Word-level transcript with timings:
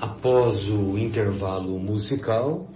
Após 0.00 0.62
o 0.68 0.98
intervalo 0.98 1.78
musical, 1.78 2.68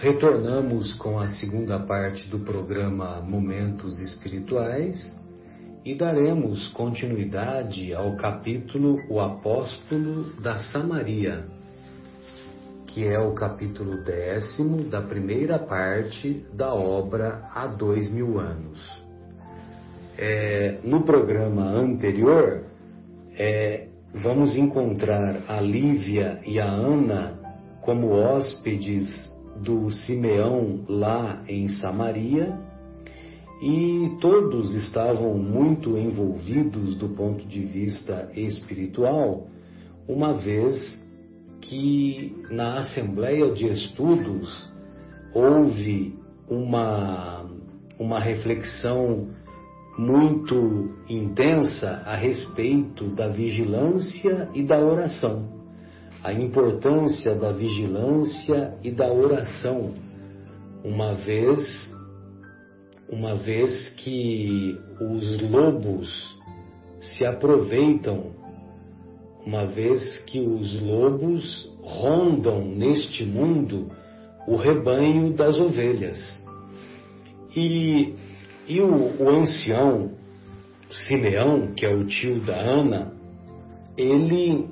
retornamos 0.00 0.94
com 0.96 1.18
a 1.18 1.30
segunda 1.30 1.80
parte 1.80 2.28
do 2.28 2.40
programa 2.40 3.22
Momentos 3.22 3.98
Espirituais 4.02 5.18
e 5.82 5.94
daremos 5.94 6.68
continuidade 6.74 7.94
ao 7.94 8.16
capítulo 8.16 9.00
O 9.08 9.18
Apóstolo 9.18 10.24
da 10.42 10.58
Samaria, 10.64 11.46
que 12.88 13.02
é 13.02 13.18
o 13.18 13.32
capítulo 13.32 14.04
décimo 14.04 14.82
da 14.90 15.00
primeira 15.00 15.58
parte 15.58 16.44
da 16.52 16.74
obra 16.74 17.48
Há 17.54 17.66
Dois 17.66 18.12
Mil 18.12 18.38
Anos. 18.38 18.78
É, 20.18 20.80
no 20.84 21.02
programa 21.02 21.62
anterior, 21.64 22.64
é, 23.38 23.87
vamos 24.14 24.56
encontrar 24.56 25.42
a 25.48 25.60
Lívia 25.60 26.40
e 26.46 26.58
a 26.58 26.70
Ana 26.70 27.38
como 27.82 28.12
hóspedes 28.12 29.32
do 29.56 29.90
Simeão 29.90 30.84
lá 30.88 31.42
em 31.48 31.68
Samaria 31.68 32.58
e 33.60 34.16
todos 34.20 34.74
estavam 34.74 35.36
muito 35.36 35.98
envolvidos 35.98 36.96
do 36.96 37.08
ponto 37.08 37.44
de 37.46 37.60
vista 37.60 38.30
espiritual, 38.34 39.48
uma 40.06 40.34
vez 40.34 41.02
que 41.60 42.36
na 42.50 42.78
Assembleia 42.78 43.52
de 43.52 43.66
Estudos 43.66 44.72
houve 45.34 46.16
uma, 46.48 47.44
uma 47.98 48.20
reflexão 48.20 49.28
muito 49.98 50.94
intensa 51.08 52.02
a 52.06 52.14
respeito 52.14 53.08
da 53.16 53.26
vigilância 53.26 54.48
e 54.54 54.62
da 54.62 54.78
oração, 54.78 55.48
a 56.22 56.32
importância 56.32 57.34
da 57.34 57.50
vigilância 57.50 58.78
e 58.84 58.92
da 58.92 59.12
oração, 59.12 59.94
uma 60.84 61.14
vez 61.14 61.88
uma 63.10 63.36
vez 63.36 63.88
que 63.96 64.78
os 65.00 65.40
lobos 65.40 66.38
se 67.00 67.24
aproveitam, 67.24 68.32
uma 69.46 69.64
vez 69.66 70.18
que 70.24 70.38
os 70.40 70.78
lobos 70.82 71.74
rondam 71.82 72.66
neste 72.66 73.24
mundo 73.24 73.90
o 74.46 74.56
rebanho 74.56 75.32
das 75.32 75.58
ovelhas. 75.58 76.18
E 77.56 78.14
e 78.68 78.80
o, 78.80 79.22
o 79.22 79.30
ancião 79.30 80.12
Simeão, 80.90 81.74
que 81.74 81.84
é 81.84 81.94
o 81.94 82.06
tio 82.06 82.40
da 82.40 82.56
Ana, 82.56 83.12
ele 83.96 84.68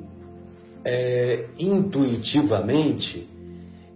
é, 0.84 1.46
intuitivamente 1.58 3.28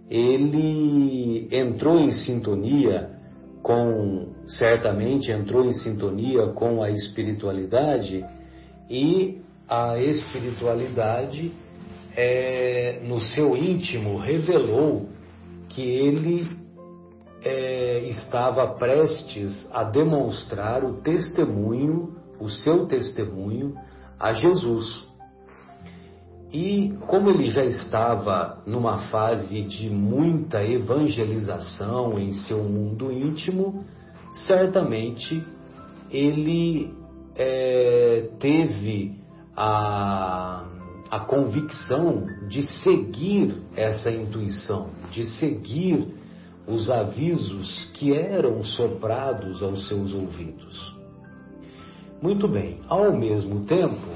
ele 0.09 1.47
entrou 1.51 1.97
em 1.97 2.11
sintonia 2.11 3.09
com, 3.63 4.33
certamente 4.45 5.31
entrou 5.31 5.63
em 5.63 5.73
sintonia 5.73 6.47
com 6.47 6.83
a 6.83 6.91
espiritualidade 6.91 8.25
e 8.89 9.37
a 9.69 9.97
espiritualidade 9.99 11.53
é, 12.17 12.99
no 13.07 13.21
seu 13.21 13.55
íntimo 13.55 14.17
revelou 14.17 15.07
que 15.69 15.81
ele 15.81 16.45
é, 17.43 18.05
estava 18.05 18.75
prestes 18.75 19.67
a 19.73 19.83
demonstrar 19.83 20.83
o 20.83 21.01
testemunho, 21.01 22.15
o 22.39 22.49
seu 22.49 22.85
testemunho 22.85 23.75
a 24.19 24.33
Jesus. 24.33 25.09
E 26.53 26.93
como 27.07 27.29
ele 27.29 27.49
já 27.49 27.63
estava 27.63 28.61
numa 28.67 29.09
fase 29.09 29.61
de 29.61 29.89
muita 29.89 30.63
evangelização 30.63 32.19
em 32.19 32.33
seu 32.33 32.63
mundo 32.63 33.11
íntimo, 33.11 33.85
certamente 34.45 35.43
ele 36.11 36.93
é, 37.35 38.29
teve 38.37 39.15
a, 39.55 40.65
a 41.09 41.19
convicção 41.21 42.25
de 42.49 42.63
seguir 42.83 43.55
essa 43.75 44.11
intuição, 44.11 44.89
de 45.11 45.25
seguir 45.37 46.20
os 46.67 46.89
avisos 46.89 47.85
que 47.93 48.13
eram 48.13 48.63
soprados 48.63 49.61
aos 49.61 49.87
seus 49.87 50.13
ouvidos. 50.13 50.95
Muito 52.21 52.47
bem, 52.47 52.79
ao 52.87 53.11
mesmo 53.11 53.65
tempo, 53.65 54.09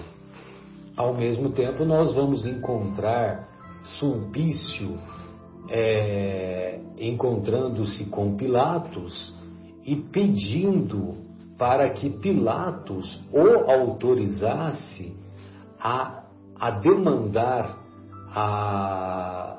ao 0.96 1.14
mesmo 1.14 1.50
tempo 1.50 1.84
nós 1.84 2.14
vamos 2.14 2.46
encontrar 2.46 3.50
Sulpício 4.00 5.00
é, 5.70 6.80
encontrando-se 6.98 8.06
com 8.10 8.36
Pilatos 8.36 9.36
e 9.84 9.96
pedindo 9.96 11.16
para 11.58 11.90
que 11.90 12.10
Pilatos 12.10 13.24
o 13.32 13.70
autorizasse 13.72 15.16
a, 15.80 16.24
a 16.60 16.72
demandar 16.72 17.78
a, 18.30 19.55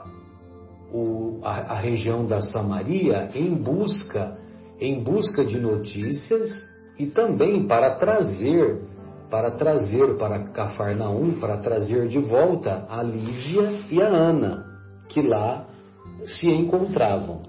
o, 0.93 1.41
a, 1.43 1.75
a 1.75 1.79
região 1.79 2.25
da 2.27 2.41
Samaria 2.43 3.31
em 3.35 3.55
busca, 3.55 4.37
em 4.81 5.03
busca 5.03 5.45
de 5.45 5.59
notícias 5.59 6.49
e 6.99 7.07
também 7.07 7.67
para 7.67 7.97
trazer, 7.97 8.83
para 9.31 9.51
trazer 9.53 10.17
para 10.17 10.45
Cafarnaum, 10.45 11.39
para 11.41 11.59
trazer 11.59 12.09
de 12.09 12.19
volta 12.19 12.87
a 12.89 13.03
Lígia 13.03 13.81
e 13.91 14.01
a 14.01 14.09
Ana, 14.09 14.65
que 15.09 15.21
lá 15.21 15.67
se 16.25 16.49
encontravam. 16.49 17.43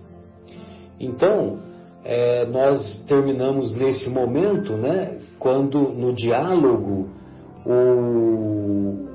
Então, 0.99 1.59
é, 2.03 2.45
nós 2.45 3.03
terminamos 3.07 3.73
nesse 3.75 4.09
momento, 4.09 4.73
né, 4.73 5.19
quando 5.37 5.89
no 5.89 6.13
diálogo 6.13 7.09
o, 7.65 7.71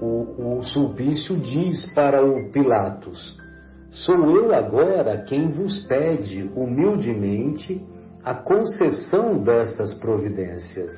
o, 0.00 0.58
o 0.58 0.64
Sulpício 0.64 1.36
diz 1.38 1.92
para 1.94 2.24
o 2.24 2.50
Pilatos: 2.52 3.41
Sou 3.92 4.30
eu 4.30 4.54
agora 4.54 5.18
quem 5.18 5.48
vos 5.48 5.84
pede 5.86 6.50
humildemente 6.56 7.86
a 8.24 8.32
concessão 8.32 9.42
dessas 9.42 9.98
providências, 9.98 10.90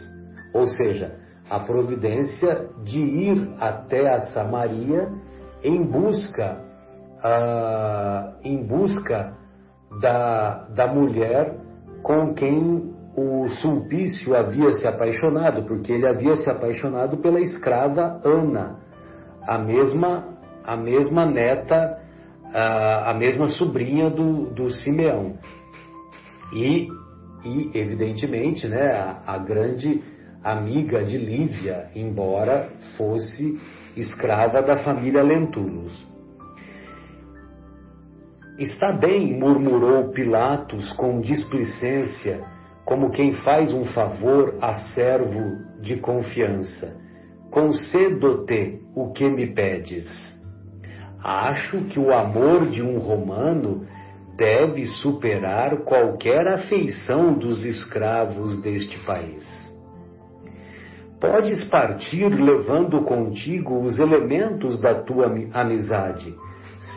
ou 0.52 0.64
seja, 0.64 1.16
a 1.50 1.58
providência 1.58 2.68
de 2.84 3.00
ir 3.00 3.50
até 3.58 4.08
a 4.08 4.20
Samaria 4.28 5.10
em 5.64 5.82
busca, 5.82 6.60
uh, 7.18 8.36
em 8.44 8.62
busca 8.64 9.32
da, 10.00 10.68
da 10.68 10.86
mulher 10.86 11.52
com 12.00 12.32
quem 12.32 12.94
o 13.16 13.48
Sulpício 13.60 14.36
havia 14.36 14.70
se 14.70 14.86
apaixonado, 14.86 15.64
porque 15.64 15.92
ele 15.92 16.06
havia 16.06 16.36
se 16.36 16.48
apaixonado 16.48 17.16
pela 17.16 17.40
escrava 17.40 18.20
Ana, 18.24 18.76
a 19.42 19.58
mesma, 19.58 20.28
a 20.64 20.76
mesma 20.76 21.26
neta 21.26 22.03
a, 22.54 23.14
mesma 23.14 23.48
sobrinha 23.48 24.08
do, 24.08 24.46
do 24.50 24.70
Simeão. 24.70 25.38
E, 26.52 26.88
e 27.44 27.70
evidentemente, 27.74 28.68
né, 28.68 28.92
a, 28.92 29.22
a 29.26 29.38
grande 29.38 30.00
amiga 30.42 31.02
de 31.02 31.18
Lívia, 31.18 31.90
embora 31.94 32.70
fosse 32.96 33.60
escrava 33.96 34.62
da 34.62 34.84
família 34.84 35.22
Lentulus. 35.22 36.06
Está 38.58 38.92
bem, 38.92 39.36
murmurou 39.36 40.12
Pilatos 40.12 40.92
com 40.92 41.20
displicência, 41.20 42.44
como 42.84 43.10
quem 43.10 43.32
faz 43.32 43.72
um 43.72 43.84
favor 43.86 44.56
a 44.60 44.74
servo 44.74 45.80
de 45.80 45.96
confiança. 45.96 46.96
Concedo-te 47.50 48.80
o 48.94 49.12
que 49.12 49.28
me 49.28 49.52
pedes. 49.52 50.33
Acho 51.24 51.78
que 51.86 51.98
o 51.98 52.12
amor 52.12 52.66
de 52.66 52.82
um 52.82 52.98
romano 52.98 53.86
deve 54.36 54.86
superar 54.86 55.78
qualquer 55.78 56.46
afeição 56.46 57.32
dos 57.32 57.64
escravos 57.64 58.60
deste 58.60 58.98
país. 59.06 59.42
Podes 61.18 61.64
partir 61.70 62.28
levando 62.28 63.02
contigo 63.04 63.80
os 63.80 63.98
elementos 63.98 64.78
da 64.82 65.02
tua 65.02 65.32
amizade, 65.54 66.34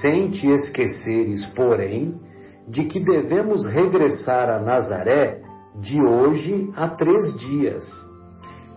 sem 0.01 0.30
te 0.31 0.51
esqueceres, 0.51 1.45
porém, 1.56 2.19
de 2.68 2.83
que 2.83 3.00
devemos 3.00 3.65
regressar 3.71 4.50
a 4.50 4.59
Nazaré 4.59 5.41
de 5.80 6.01
hoje 6.01 6.69
a 6.75 6.89
três 6.89 7.39
dias. 7.39 7.85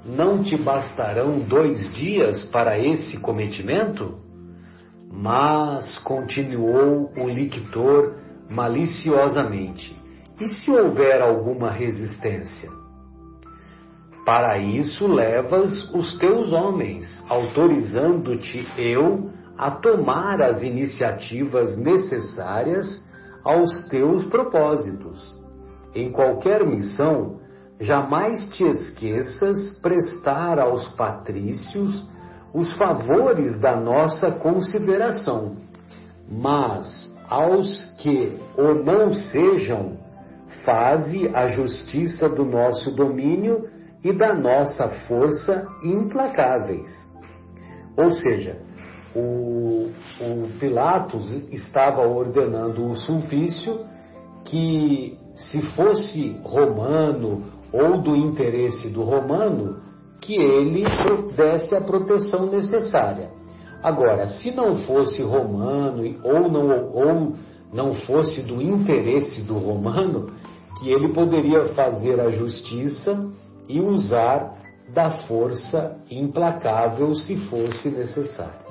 Não 0.04 0.44
te 0.44 0.56
bastarão 0.56 1.40
dois 1.40 1.92
dias 1.94 2.44
para 2.52 2.78
esse 2.78 3.18
cometimento? 3.18 4.29
Mas, 5.12 5.98
continuou 6.04 7.10
o 7.16 7.28
lictor 7.28 8.14
maliciosamente, 8.48 10.00
e 10.40 10.46
se 10.46 10.70
houver 10.70 11.20
alguma 11.20 11.70
resistência? 11.70 12.70
Para 14.24 14.58
isso 14.58 15.08
levas 15.08 15.92
os 15.92 16.16
teus 16.18 16.52
homens, 16.52 17.06
autorizando-te 17.28 18.64
eu 18.78 19.30
a 19.58 19.72
tomar 19.72 20.40
as 20.40 20.62
iniciativas 20.62 21.76
necessárias 21.76 23.04
aos 23.44 23.88
teus 23.88 24.24
propósitos. 24.26 25.38
Em 25.94 26.12
qualquer 26.12 26.64
missão, 26.64 27.40
jamais 27.80 28.48
te 28.50 28.64
esqueças 28.64 29.78
prestar 29.82 30.60
aos 30.60 30.86
patrícios 30.94 32.08
os 32.52 32.76
favores 32.76 33.60
da 33.60 33.76
nossa 33.76 34.32
consideração, 34.32 35.56
mas 36.28 37.14
aos 37.28 37.86
que 37.98 38.36
o 38.56 38.74
não 38.84 39.14
sejam, 39.14 39.98
faze 40.64 41.28
a 41.28 41.46
justiça 41.46 42.28
do 42.28 42.44
nosso 42.44 42.94
domínio 42.94 43.68
e 44.02 44.12
da 44.12 44.34
nossa 44.34 44.88
força 45.06 45.66
implacáveis. 45.82 46.88
Ou 47.96 48.10
seja, 48.12 48.56
o, 49.14 49.90
o 50.20 50.58
Pilatos 50.58 51.32
estava 51.52 52.06
ordenando 52.06 52.84
o 52.86 52.96
sulpício 52.96 53.86
que, 54.44 55.18
se 55.34 55.62
fosse 55.74 56.40
romano 56.42 57.44
ou 57.72 58.02
do 58.02 58.16
interesse 58.16 58.90
do 58.90 59.02
romano, 59.02 59.89
que 60.30 60.40
ele 60.40 60.84
desse 61.34 61.74
a 61.74 61.80
proteção 61.80 62.46
necessária. 62.46 63.30
Agora, 63.82 64.28
se 64.28 64.52
não 64.52 64.76
fosse 64.82 65.22
romano 65.24 66.04
ou 66.22 66.48
não, 66.48 66.92
ou 66.92 67.32
não 67.72 67.94
fosse 67.94 68.46
do 68.46 68.62
interesse 68.62 69.42
do 69.42 69.54
romano, 69.54 70.30
que 70.78 70.88
ele 70.88 71.12
poderia 71.12 71.74
fazer 71.74 72.20
a 72.20 72.30
justiça 72.30 73.28
e 73.68 73.80
usar 73.80 74.56
da 74.94 75.10
força 75.26 75.98
implacável 76.08 77.12
se 77.16 77.36
fosse 77.48 77.88
necessário. 77.88 78.70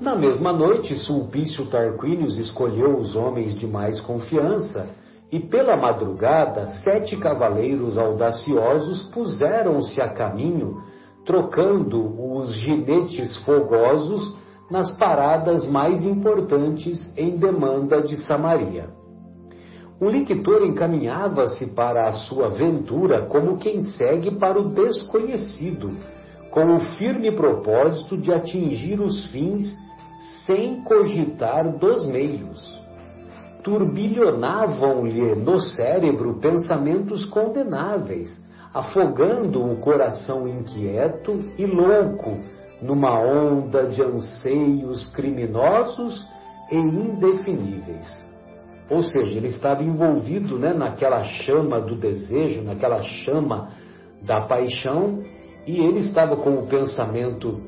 Na 0.00 0.16
mesma 0.16 0.52
noite, 0.52 0.98
Sulpício 0.98 1.66
Tarquínios 1.66 2.38
escolheu 2.38 2.98
os 2.98 3.14
homens 3.14 3.56
de 3.56 3.68
mais 3.68 4.00
confiança 4.00 4.88
e 5.32 5.40
pela 5.40 5.76
madrugada 5.76 6.66
sete 6.82 7.16
cavaleiros 7.16 7.98
audaciosos 7.98 9.04
puseram-se 9.08 10.00
a 10.00 10.08
caminho, 10.08 10.82
trocando 11.24 12.14
os 12.36 12.54
ginetes 12.54 13.36
fogosos 13.44 14.36
nas 14.70 14.96
paradas 14.96 15.68
mais 15.68 16.04
importantes 16.04 17.12
em 17.16 17.36
demanda 17.36 18.02
de 18.02 18.16
Samaria. 18.24 18.88
O 20.00 20.08
lictor 20.08 20.64
encaminhava-se 20.64 21.74
para 21.74 22.08
a 22.08 22.12
sua 22.12 22.46
aventura 22.46 23.26
como 23.26 23.58
quem 23.58 23.80
segue 23.80 24.32
para 24.32 24.60
o 24.60 24.74
desconhecido, 24.74 25.90
com 26.50 26.76
o 26.76 26.80
firme 26.96 27.32
propósito 27.32 28.16
de 28.16 28.32
atingir 28.32 29.00
os 29.00 29.26
fins 29.26 29.74
sem 30.46 30.82
cogitar 30.82 31.78
dos 31.78 32.06
meios. 32.06 32.83
Turbilhonavam-lhe 33.64 35.34
no 35.36 35.58
cérebro 35.58 36.34
pensamentos 36.34 37.24
condenáveis, 37.24 38.44
afogando 38.74 39.64
o 39.64 39.76
coração 39.76 40.46
inquieto 40.46 41.50
e 41.56 41.64
louco 41.64 42.38
numa 42.82 43.18
onda 43.18 43.84
de 43.86 44.02
anseios 44.02 45.10
criminosos 45.12 46.28
e 46.70 46.76
indefiníveis. 46.76 48.30
Ou 48.90 49.02
seja, 49.02 49.38
ele 49.38 49.48
estava 49.48 49.82
envolvido 49.82 50.58
né, 50.58 50.74
naquela 50.74 51.24
chama 51.24 51.80
do 51.80 51.96
desejo, 51.96 52.60
naquela 52.62 53.02
chama 53.02 53.70
da 54.20 54.42
paixão, 54.42 55.22
e 55.66 55.78
ele 55.78 56.00
estava 56.00 56.36
com 56.36 56.50
o 56.56 56.66
pensamento, 56.66 57.60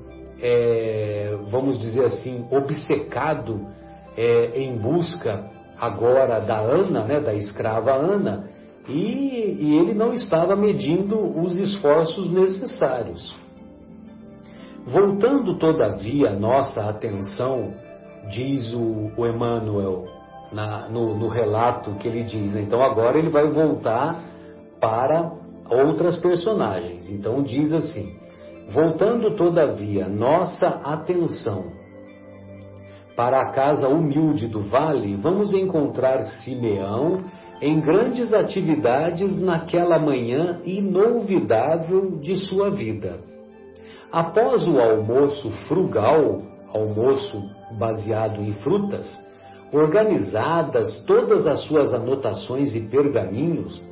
é, 0.42 1.38
vamos 1.50 1.78
dizer 1.78 2.04
assim, 2.04 2.46
obcecado 2.50 3.66
é, 4.14 4.60
em 4.60 4.76
busca 4.76 5.55
agora 5.78 6.40
da 6.40 6.58
Ana, 6.58 7.04
né, 7.04 7.20
da 7.20 7.34
escrava 7.34 7.92
Ana, 7.92 8.48
e, 8.88 9.56
e 9.60 9.78
ele 9.78 9.94
não 9.94 10.12
estava 10.12 10.54
medindo 10.54 11.18
os 11.40 11.56
esforços 11.58 12.32
necessários. 12.32 13.34
Voltando, 14.86 15.58
todavia, 15.58 16.30
nossa 16.30 16.88
atenção, 16.88 17.72
diz 18.30 18.72
o, 18.72 19.10
o 19.16 19.26
Emmanuel 19.26 20.04
na, 20.52 20.88
no, 20.88 21.18
no, 21.18 21.26
relato 21.26 21.94
que 21.96 22.06
ele 22.06 22.22
diz, 22.22 22.52
né? 22.52 22.62
então 22.62 22.80
agora 22.80 23.18
ele 23.18 23.28
vai 23.28 23.48
voltar 23.48 24.22
para 24.80 25.32
outras 25.68 26.18
personagens. 26.20 27.10
Então 27.10 27.42
diz 27.42 27.72
assim: 27.72 28.16
voltando, 28.68 29.32
todavia, 29.32 30.08
nossa 30.08 30.68
atenção 30.68 31.75
para 33.16 33.40
a 33.40 33.50
casa 33.50 33.88
humilde 33.88 34.46
do 34.46 34.60
vale, 34.60 35.16
vamos 35.16 35.54
encontrar 35.54 36.20
Simeão 36.26 37.24
em 37.62 37.80
grandes 37.80 38.34
atividades 38.34 39.40
naquela 39.40 39.98
manhã 39.98 40.60
inolvidável 40.64 42.18
de 42.20 42.34
sua 42.34 42.70
vida. 42.70 43.18
Após 44.12 44.68
o 44.68 44.78
almoço 44.78 45.50
frugal, 45.66 46.42
almoço 46.72 47.42
baseado 47.78 48.42
em 48.42 48.52
frutas, 48.52 49.08
organizadas 49.72 51.02
todas 51.06 51.46
as 51.46 51.62
suas 51.62 51.94
anotações 51.94 52.74
e 52.74 52.82
pergaminhos, 52.82 53.82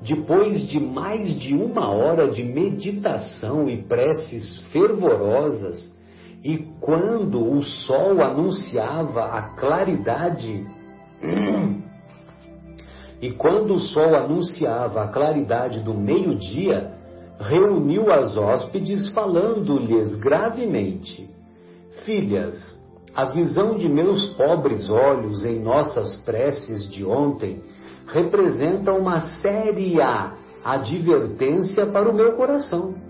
depois 0.00 0.66
de 0.68 0.78
mais 0.78 1.38
de 1.40 1.54
uma 1.54 1.90
hora 1.90 2.28
de 2.28 2.44
meditação 2.44 3.68
e 3.68 3.82
preces 3.82 4.62
fervorosas, 4.72 5.97
e 6.44 6.58
quando 6.80 7.44
o 7.52 7.62
sol 7.62 8.22
anunciava 8.22 9.24
a 9.24 9.42
claridade, 9.56 10.66
e 13.20 13.30
quando 13.32 13.74
o 13.74 13.80
sol 13.80 14.14
anunciava 14.14 15.02
a 15.02 15.08
claridade 15.08 15.80
do 15.80 15.92
meio-dia, 15.94 16.92
reuniu 17.40 18.12
as 18.12 18.36
hóspedes, 18.36 19.10
falando-lhes 19.10 20.14
gravemente: 20.16 21.28
Filhas, 22.04 22.78
a 23.14 23.24
visão 23.26 23.76
de 23.76 23.88
meus 23.88 24.28
pobres 24.34 24.88
olhos 24.90 25.44
em 25.44 25.60
nossas 25.60 26.22
preces 26.22 26.88
de 26.90 27.04
ontem 27.04 27.60
representa 28.06 28.92
uma 28.92 29.20
séria 29.20 30.34
advertência 30.64 31.86
para 31.86 32.08
o 32.08 32.14
meu 32.14 32.32
coração. 32.32 33.07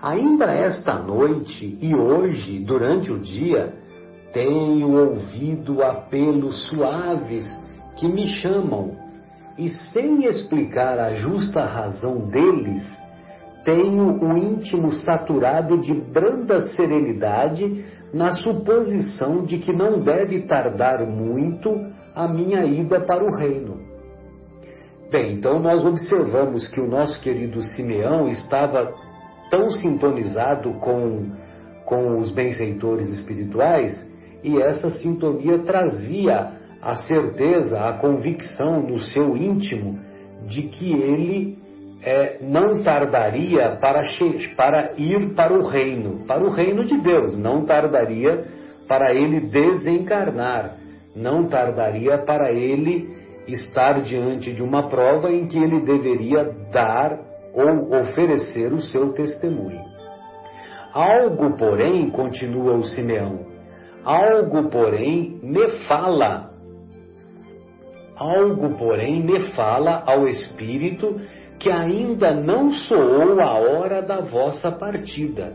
Ainda 0.00 0.46
esta 0.52 0.94
noite 0.94 1.76
e 1.80 1.94
hoje, 1.94 2.60
durante 2.60 3.10
o 3.10 3.18
dia, 3.18 3.74
tenho 4.32 4.96
ouvido 4.96 5.82
apelos 5.82 6.68
suaves 6.68 7.44
que 7.96 8.06
me 8.06 8.28
chamam, 8.28 8.96
e 9.58 9.68
sem 9.68 10.24
explicar 10.24 11.00
a 11.00 11.12
justa 11.14 11.64
razão 11.64 12.28
deles, 12.28 12.82
tenho 13.64 14.22
o 14.22 14.38
íntimo 14.38 14.92
saturado 14.92 15.78
de 15.80 15.92
branda 15.92 16.60
serenidade 16.60 17.84
na 18.14 18.32
suposição 18.34 19.44
de 19.44 19.58
que 19.58 19.72
não 19.72 20.00
deve 20.00 20.42
tardar 20.42 21.04
muito 21.04 21.74
a 22.14 22.28
minha 22.28 22.64
ida 22.64 23.00
para 23.00 23.24
o 23.24 23.34
reino. 23.34 23.80
Bem, 25.10 25.34
então 25.34 25.58
nós 25.58 25.84
observamos 25.84 26.68
que 26.68 26.80
o 26.80 26.88
nosso 26.88 27.20
querido 27.20 27.62
Simeão 27.62 28.28
estava 28.28 28.94
tão 29.50 29.70
sintonizado 29.70 30.72
com, 30.74 31.30
com 31.84 32.18
os 32.18 32.30
benfeitores 32.30 33.08
espirituais 33.10 34.08
e 34.42 34.60
essa 34.60 34.90
sintonia 34.90 35.58
trazia 35.60 36.52
a 36.80 36.94
certeza, 36.94 37.88
a 37.88 37.94
convicção 37.94 38.82
no 38.82 38.98
seu 38.98 39.36
íntimo 39.36 39.98
de 40.46 40.62
que 40.62 40.92
ele 40.92 41.58
é, 42.02 42.38
não 42.40 42.82
tardaria 42.82 43.76
para, 43.80 44.02
para 44.56 44.92
ir 44.96 45.34
para 45.34 45.52
o 45.52 45.66
reino, 45.66 46.24
para 46.26 46.44
o 46.44 46.50
reino 46.50 46.84
de 46.84 46.96
Deus, 46.98 47.36
não 47.36 47.64
tardaria 47.64 48.44
para 48.86 49.12
ele 49.12 49.40
desencarnar, 49.40 50.76
não 51.14 51.46
tardaria 51.48 52.18
para 52.18 52.52
ele 52.52 53.18
estar 53.48 54.00
diante 54.02 54.52
de 54.52 54.62
uma 54.62 54.88
prova 54.88 55.32
em 55.32 55.46
que 55.46 55.58
ele 55.58 55.80
deveria 55.80 56.44
dar 56.72 57.27
ou 57.58 57.98
oferecer 58.00 58.72
o 58.72 58.80
seu 58.80 59.12
testemunho. 59.12 59.82
Algo, 60.92 61.56
porém, 61.56 62.08
continua 62.10 62.74
o 62.74 62.84
Simeão, 62.84 63.40
algo, 64.04 64.70
porém, 64.70 65.38
me 65.42 65.68
fala, 65.86 66.50
algo, 68.16 68.76
porém, 68.78 69.22
me 69.22 69.50
fala 69.50 70.02
ao 70.06 70.28
Espírito 70.28 71.20
que 71.58 71.70
ainda 71.70 72.32
não 72.32 72.72
soou 72.72 73.40
a 73.40 73.52
hora 73.54 74.00
da 74.00 74.20
vossa 74.20 74.70
partida. 74.70 75.52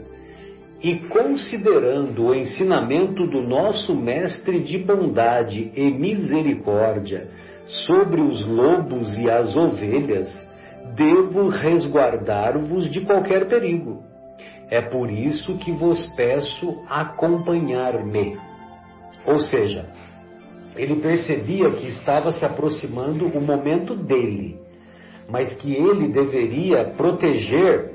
E 0.82 0.98
considerando 1.08 2.26
o 2.26 2.36
ensinamento 2.36 3.26
do 3.26 3.42
nosso 3.42 3.96
Mestre 3.96 4.60
de 4.60 4.78
bondade 4.80 5.72
e 5.74 5.92
misericórdia 5.92 7.30
sobre 7.66 8.20
os 8.20 8.46
lobos 8.46 9.14
e 9.18 9.30
as 9.30 9.56
ovelhas, 9.56 10.30
devo 10.96 11.50
resguardar-vos 11.50 12.90
de 12.92 13.02
qualquer 13.02 13.48
perigo. 13.48 14.04
É 14.70 14.82
por 14.82 15.10
isso 15.10 15.58
que 15.58 15.72
vos 15.72 16.04
peço 16.16 16.84
acompanhar-me. 16.90 18.38
Ou 19.26 19.40
seja, 19.40 19.86
ele 20.76 21.00
percebia 21.02 21.70
que 21.72 21.88
estava 21.88 22.32
se 22.32 22.44
aproximando 22.44 23.28
o 23.28 23.42
momento 23.42 23.96
dele, 23.96 24.60
mas 25.30 25.54
que 25.62 25.74
ele 25.74 26.10
deveria 26.10 26.86
proteger 26.98 27.94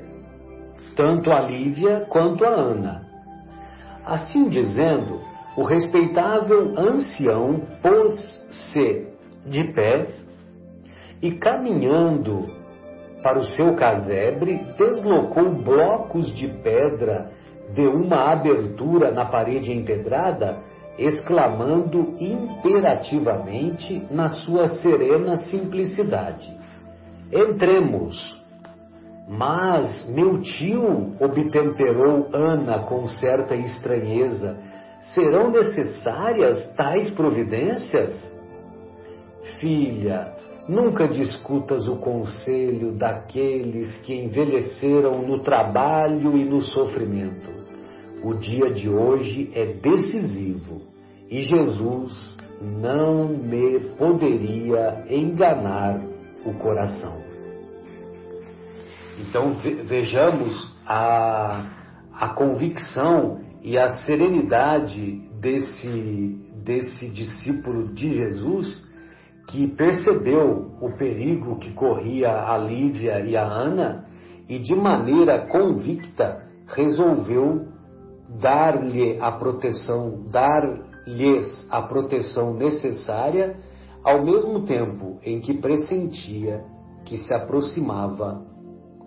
tanto 0.95 1.31
a 1.31 1.41
Lívia 1.41 2.05
quanto 2.09 2.45
a 2.45 2.49
Ana. 2.49 3.07
Assim 4.05 4.49
dizendo, 4.49 5.21
o 5.55 5.63
respeitável 5.63 6.73
ancião 6.77 7.61
pôs-se 7.81 9.07
de 9.45 9.63
pé 9.73 10.07
e, 11.21 11.31
caminhando 11.31 12.58
para 13.21 13.39
o 13.39 13.43
seu 13.43 13.75
casebre, 13.75 14.61
deslocou 14.77 15.51
blocos 15.51 16.33
de 16.33 16.47
pedra 16.47 17.31
de 17.73 17.85
uma 17.87 18.31
abertura 18.31 19.11
na 19.11 19.25
parede 19.25 19.71
empedrada 19.71 20.57
exclamando 20.99 22.15
imperativamente 22.19 24.05
na 24.11 24.27
sua 24.27 24.67
serena 24.67 25.37
simplicidade: 25.37 26.53
Entremos. 27.31 28.37
Mas 29.27 30.09
meu 30.09 30.41
tio, 30.41 31.13
obtemperou 31.19 32.29
Ana 32.33 32.79
com 32.79 33.05
certa 33.05 33.55
estranheza, 33.55 34.57
serão 35.13 35.51
necessárias 35.51 36.73
tais 36.73 37.11
providências? 37.11 38.11
Filha, 39.59 40.33
nunca 40.69 41.07
discutas 41.07 41.87
o 41.87 41.95
conselho 41.95 42.91
daqueles 42.91 43.99
que 44.01 44.13
envelheceram 44.13 45.27
no 45.27 45.39
trabalho 45.39 46.37
e 46.37 46.45
no 46.45 46.61
sofrimento. 46.61 47.49
O 48.23 48.35
dia 48.35 48.71
de 48.71 48.87
hoje 48.87 49.49
é 49.55 49.65
decisivo 49.65 50.81
e 51.27 51.41
Jesus 51.41 52.37
não 52.61 53.29
me 53.29 53.79
poderia 53.97 55.05
enganar 55.09 56.01
o 56.45 56.53
coração. 56.53 57.17
Então 59.17 59.55
vejamos 59.85 60.71
a, 60.85 61.65
a 62.13 62.29
convicção 62.29 63.41
e 63.63 63.75
a 63.75 63.89
serenidade 63.89 65.19
desse, 65.41 66.37
desse 66.63 67.09
discípulo 67.09 67.91
de 67.93 68.17
Jesus 68.17 68.88
que 69.49 69.67
percebeu 69.67 70.73
o 70.79 70.91
perigo 70.95 71.57
que 71.57 71.73
corria 71.73 72.29
a 72.29 72.55
Lívia 72.55 73.19
e 73.25 73.35
a 73.35 73.43
Ana 73.43 74.05
e 74.47 74.59
de 74.59 74.75
maneira 74.75 75.47
convicta 75.47 76.43
resolveu 76.67 77.67
dar-lhe 78.39 79.19
a 79.19 79.31
proteção, 79.31 80.23
dar 80.29 80.61
lhes 81.07 81.65
a 81.71 81.81
proteção 81.81 82.53
necessária, 82.53 83.57
ao 84.03 84.23
mesmo 84.23 84.65
tempo 84.65 85.17
em 85.23 85.41
que 85.41 85.57
pressentia 85.57 86.63
que 87.03 87.17
se 87.17 87.33
aproximava 87.33 88.45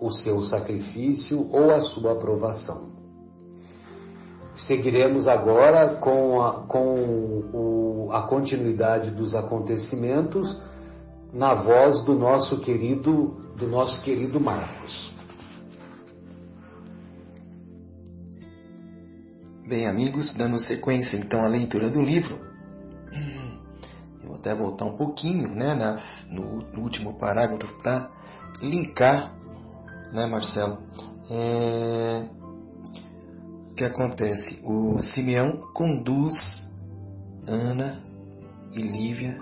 o 0.01 0.11
seu 0.11 0.41
sacrifício 0.41 1.47
ou 1.53 1.71
a 1.71 1.79
sua 1.79 2.11
aprovação. 2.11 2.92
Seguiremos 4.55 5.27
agora 5.27 5.95
com 5.95 6.41
a, 6.41 6.51
com 6.67 6.93
o, 7.53 8.09
a 8.11 8.21
continuidade 8.23 9.11
dos 9.11 9.33
acontecimentos 9.33 10.61
na 11.33 11.55
voz 11.55 12.03
do 12.05 12.13
nosso 12.13 12.59
querido 12.61 13.41
do 13.55 13.67
nosso 13.67 14.01
querido 14.03 14.39
Marcos. 14.39 15.13
Bem, 19.67 19.87
amigos, 19.87 20.33
dando 20.35 20.59
sequência 20.59 21.17
então 21.17 21.43
à 21.43 21.47
leitura 21.47 21.89
do 21.89 22.01
livro, 22.01 22.37
eu 24.21 24.27
vou 24.27 24.35
até 24.35 24.53
voltar 24.53 24.85
um 24.85 24.97
pouquinho 24.97 25.47
né, 25.55 25.73
no, 26.29 26.57
no, 26.71 26.81
último 26.81 27.17
parágrafo 27.17 27.73
para 27.81 28.09
linkar, 28.61 29.33
né, 30.11 30.25
Marcelo? 30.25 30.79
É, 31.31 32.23
o 33.73 33.75
que 33.75 33.83
acontece? 33.83 34.61
O 34.63 35.01
Simeão 35.01 35.57
conduz 35.73 36.35
Ana 37.47 38.03
e 38.71 38.79
Lívia 38.79 39.35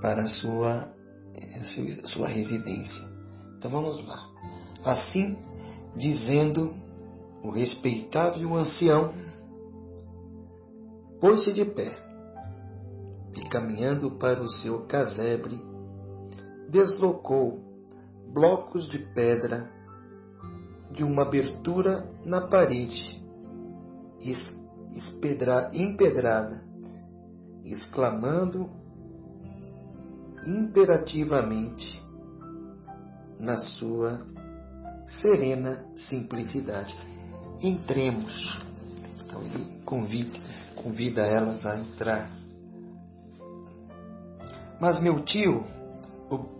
para 0.00 0.28
sua, 0.28 0.94
a 1.34 2.06
sua 2.06 2.28
residência. 2.28 3.04
Então 3.58 3.72
vamos 3.72 4.06
lá. 4.06 4.28
Assim, 4.84 5.36
dizendo 5.96 6.72
o 7.42 7.50
respeitável 7.50 8.54
ancião 8.54 9.12
pôs-se 11.20 11.52
de 11.52 11.64
pé 11.64 11.98
e, 13.36 13.40
caminhando 13.48 14.12
para 14.12 14.40
o 14.40 14.48
seu 14.48 14.86
casebre, 14.86 15.60
deslocou 16.70 17.58
blocos 18.32 18.88
de 18.88 19.00
pedra 19.00 19.68
de 20.92 21.02
uma 21.02 21.22
abertura 21.22 22.08
na 22.24 22.42
parede 22.42 23.23
empedrada, 25.72 26.62
exclamando 27.64 28.70
imperativamente 30.46 32.02
na 33.38 33.56
sua 33.58 34.26
serena 35.06 35.84
simplicidade. 36.08 36.94
Entremos. 37.60 38.62
Então 39.24 39.42
ele 39.42 39.80
convida 39.84 40.38
convida 40.84 41.22
elas 41.22 41.64
a 41.64 41.78
entrar. 41.78 42.30
Mas 44.78 45.00
meu 45.00 45.24
tio, 45.24 45.64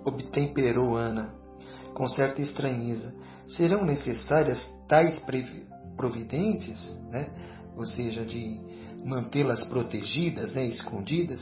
obtemperou 0.04 0.96
Ana, 0.96 1.34
com 1.92 2.08
certa 2.08 2.40
estranheza, 2.40 3.14
serão 3.48 3.84
necessárias 3.84 4.66
tais 4.88 5.20
providências, 5.94 6.80
né? 7.10 7.28
Ou 7.76 7.84
seja, 7.84 8.24
de 8.24 8.60
mantê-las 9.04 9.64
protegidas, 9.64 10.54
né? 10.54 10.66
escondidas? 10.66 11.40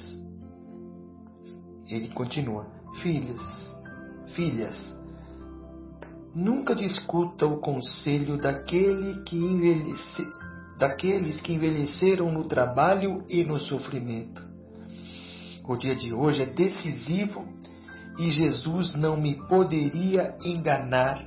Ele 1.88 2.08
continua: 2.08 2.66
Filhas, 3.02 3.40
filhas, 4.34 4.98
nunca 6.34 6.74
discuta 6.74 7.46
o 7.46 7.60
conselho 7.60 8.36
daquele 8.36 9.22
que 9.22 9.36
envelhece, 9.36 10.26
daqueles 10.78 11.40
que 11.40 11.52
envelheceram 11.52 12.32
no 12.32 12.44
trabalho 12.44 13.24
e 13.28 13.44
no 13.44 13.58
sofrimento. 13.58 14.42
O 15.64 15.76
dia 15.76 15.94
de 15.94 16.12
hoje 16.12 16.42
é 16.42 16.46
decisivo 16.46 17.46
e 18.18 18.30
Jesus 18.30 18.94
não 18.94 19.16
me 19.16 19.36
poderia 19.46 20.36
enganar 20.44 21.24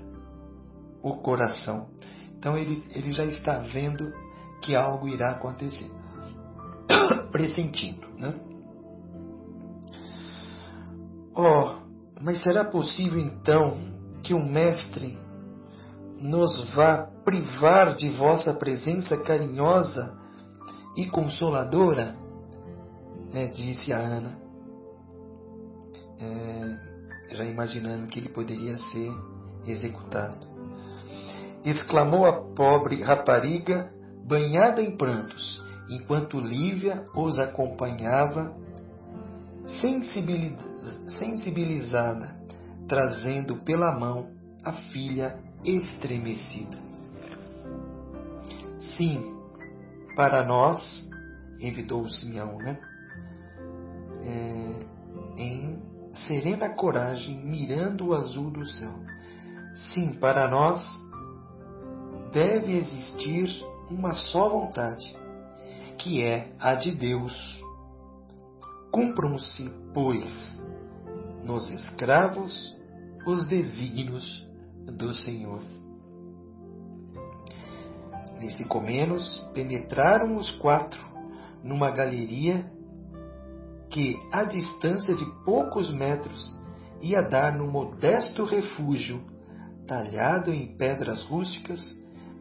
o 1.02 1.16
coração. 1.18 1.88
Então 2.38 2.58
ele, 2.58 2.84
ele 2.92 3.12
já 3.12 3.26
está 3.26 3.60
vendo 3.60 4.12
que 4.66 4.76
algo 4.76 5.08
irá 5.08 5.32
acontecer, 5.32 5.92
pressentindo, 7.32 8.08
né? 8.18 8.34
Oh, 11.36 11.76
mas 12.22 12.42
será 12.42 12.64
possível 12.64 13.20
então 13.20 13.78
que 14.24 14.34
o 14.34 14.44
Mestre 14.44 15.18
nos 16.22 16.74
vá 16.74 17.10
privar 17.24 17.94
de 17.96 18.10
vossa 18.10 18.54
presença 18.54 19.18
carinhosa 19.18 20.18
e 20.98 21.06
consoladora? 21.08 22.16
É, 23.34 23.48
disse 23.48 23.92
a 23.92 24.00
Ana, 24.00 24.40
é, 26.20 27.36
já 27.36 27.44
imaginando 27.44 28.08
que 28.08 28.20
ele 28.20 28.30
poderia 28.30 28.78
ser 28.78 29.12
executado. 29.68 30.48
Exclamou 31.66 32.26
a 32.26 32.34
pobre 32.54 33.02
rapariga, 33.04 33.92
banhada 34.26 34.82
em 34.82 34.98
prantos, 34.98 35.64
enquanto 35.88 36.40
Lívia 36.40 37.06
os 37.16 37.38
acompanhava, 37.40 38.54
sensibilizada, 41.20 42.36
trazendo 42.88 43.58
pela 43.58 43.98
mão 43.98 44.32
a 44.64 44.74
filha 44.74 45.40
estremecida. 45.64 46.78
Sim, 48.98 49.36
para 50.16 50.44
nós, 50.44 51.08
evitou 51.60 52.08
Simeão, 52.10 52.58
né? 52.58 52.80
É, 54.24 54.86
em 55.38 55.80
serena 56.28 56.70
coragem, 56.70 57.44
mirando 57.46 58.08
o 58.08 58.14
azul 58.14 58.50
do 58.50 58.66
céu. 58.66 58.94
Sim, 59.94 60.14
para 60.14 60.48
nós 60.48 60.82
deve 62.32 62.78
existir 62.78 63.50
uma 63.90 64.14
só 64.14 64.50
vontade, 64.50 65.16
que 65.98 66.22
é 66.22 66.52
a 66.60 66.76
de 66.76 66.92
Deus. 66.92 67.64
Cumpram-se, 68.92 69.70
pois, 69.94 70.64
nos 71.44 71.70
escravos 71.72 72.80
os 73.26 73.48
desígnios 73.48 74.48
do 74.86 75.14
Senhor. 75.14 75.62
Nesse 78.40 78.66
comenos, 78.66 79.40
penetraram 79.54 80.36
os 80.36 80.52
quatro 80.58 81.00
numa 81.64 81.90
galeria 81.90 82.72
que, 83.90 84.16
à 84.32 84.44
distância 84.44 85.16
de 85.16 85.26
poucos 85.44 85.92
metros, 85.92 86.60
ia 87.02 87.22
dar 87.22 87.58
no 87.58 87.68
modesto 87.68 88.44
refúgio, 88.44 89.22
talhado 89.88 90.54
em 90.54 90.76
pedras 90.76 91.24
rústicas, 91.24 91.82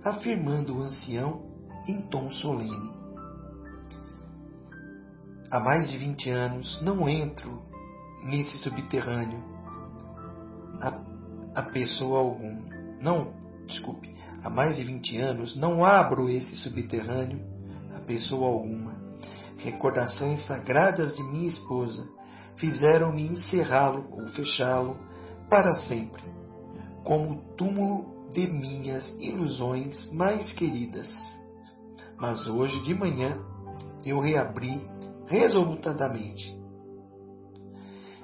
afirmando 0.04 0.76
o 0.76 0.82
ancião 0.82 1.42
em 1.88 2.02
tom 2.02 2.30
solene. 2.30 2.92
Há 5.50 5.60
mais 5.60 5.90
de 5.90 5.98
vinte 5.98 6.28
anos 6.30 6.80
não 6.82 7.08
entro 7.08 7.62
nesse 8.24 8.58
subterrâneo 8.58 9.42
a, 10.80 11.00
a 11.54 11.62
pessoa 11.62 12.18
algum. 12.18 12.62
Não, 13.00 13.32
desculpe, 13.66 14.14
há 14.42 14.50
mais 14.50 14.76
de 14.76 14.84
vinte 14.84 15.16
anos 15.18 15.56
não 15.56 15.84
abro 15.84 16.28
esse 16.28 16.56
subterrâneo 16.56 17.40
a 17.94 18.00
pessoa 18.00 18.48
alguma. 18.48 18.94
Recordações 19.58 20.44
sagradas 20.46 21.14
de 21.14 21.22
minha 21.22 21.48
esposa 21.48 22.06
fizeram-me 22.56 23.26
encerrá-lo 23.26 24.06
ou 24.10 24.26
fechá-lo 24.28 24.96
para 25.48 25.74
sempre, 25.76 26.22
como 27.04 27.42
túmulo 27.56 28.13
de 28.34 28.48
minhas 28.48 29.08
ilusões 29.18 30.12
mais 30.12 30.52
queridas. 30.54 31.08
Mas 32.18 32.46
hoje 32.46 32.82
de 32.82 32.92
manhã 32.92 33.38
eu 34.04 34.20
reabri 34.20 34.84
resolutamente. 35.26 36.58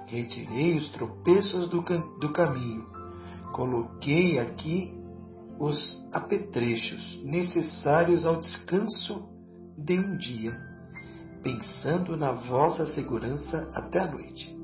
Retirei 0.07 0.77
os 0.77 0.91
tropeços 0.91 1.71
do, 1.71 1.81
do 2.19 2.33
caminho, 2.33 2.85
coloquei 3.53 4.41
aqui 4.41 4.99
os 5.59 6.05
apetrechos 6.13 7.23
necessários 7.23 8.27
ao 8.27 8.41
descanso 8.41 9.29
de 9.79 9.99
um 10.01 10.17
dia, 10.17 10.59
pensando 11.43 12.17
na 12.17 12.33
vossa 12.33 12.85
segurança 12.87 13.71
até 13.73 14.01
a 14.01 14.11
noite. 14.11 14.59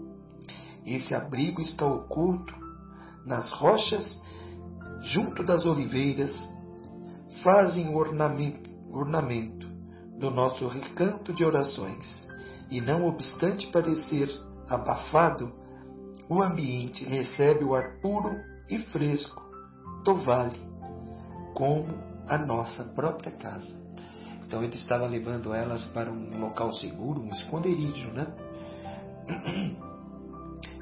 Esse 0.84 1.14
abrigo 1.14 1.60
está 1.60 1.86
oculto 1.86 2.54
nas 3.24 3.50
rochas, 3.52 4.20
junto 5.00 5.42
das 5.44 5.64
oliveiras, 5.66 6.32
fazem 7.42 7.94
ornamento, 7.94 8.70
ornamento 8.90 9.66
do 10.18 10.30
nosso 10.30 10.66
recanto 10.68 11.32
de 11.32 11.44
orações, 11.44 12.26
e 12.70 12.80
não 12.80 13.06
obstante 13.06 13.70
parecer 13.70 14.28
abafado, 14.68 15.52
o 16.28 16.42
ambiente 16.42 17.04
recebe 17.04 17.64
o 17.64 17.74
ar 17.74 18.00
puro 18.00 18.34
e 18.68 18.78
fresco 18.78 19.42
do 20.04 20.16
vale, 20.16 20.58
como 21.54 21.86
a 22.28 22.38
nossa 22.38 22.84
própria 22.84 23.30
casa. 23.32 23.72
Então 24.46 24.62
ele 24.62 24.74
estava 24.76 25.06
levando 25.06 25.52
elas 25.52 25.84
para 25.86 26.10
um 26.10 26.38
local 26.38 26.72
seguro, 26.72 27.20
um 27.20 27.30
esconderijo, 27.30 28.10
né? 28.10 28.26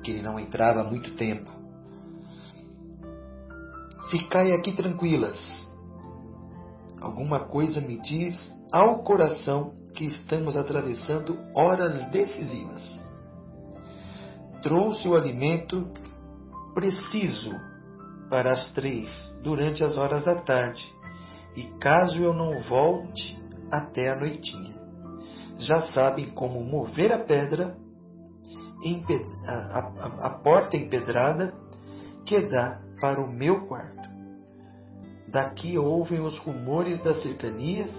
Que 0.02 0.10
ele 0.10 0.22
não 0.22 0.38
entrava 0.38 0.82
há 0.82 0.84
muito 0.84 1.14
tempo. 1.14 1.50
Ficai 4.14 4.52
aqui 4.52 4.70
tranquilas. 4.70 5.36
Alguma 7.00 7.40
coisa 7.40 7.80
me 7.80 8.00
diz 8.00 8.56
ao 8.70 9.02
coração 9.02 9.74
que 9.92 10.04
estamos 10.04 10.56
atravessando 10.56 11.36
horas 11.52 12.08
decisivas. 12.12 13.04
Trouxe 14.62 15.08
o 15.08 15.16
alimento 15.16 15.90
preciso 16.74 17.50
para 18.30 18.52
as 18.52 18.70
três 18.70 19.10
durante 19.42 19.82
as 19.82 19.96
horas 19.96 20.24
da 20.24 20.36
tarde, 20.36 20.84
e 21.56 21.64
caso 21.80 22.16
eu 22.16 22.32
não 22.32 22.62
volte 22.62 23.36
até 23.68 24.12
a 24.12 24.16
noitinha, 24.16 24.76
já 25.58 25.82
sabem 25.88 26.30
como 26.30 26.62
mover 26.62 27.12
a 27.12 27.18
pedra, 27.18 27.76
a, 29.44 29.52
a, 29.52 30.26
a 30.28 30.30
porta 30.38 30.76
empedrada 30.76 31.52
que 32.24 32.46
dá 32.46 32.80
para 33.00 33.20
o 33.20 33.28
meu 33.28 33.66
quarto. 33.66 34.03
Daqui 35.34 35.76
ouvem 35.76 36.20
os 36.20 36.38
rumores 36.38 37.02
das 37.02 37.20
cercanias 37.20 37.90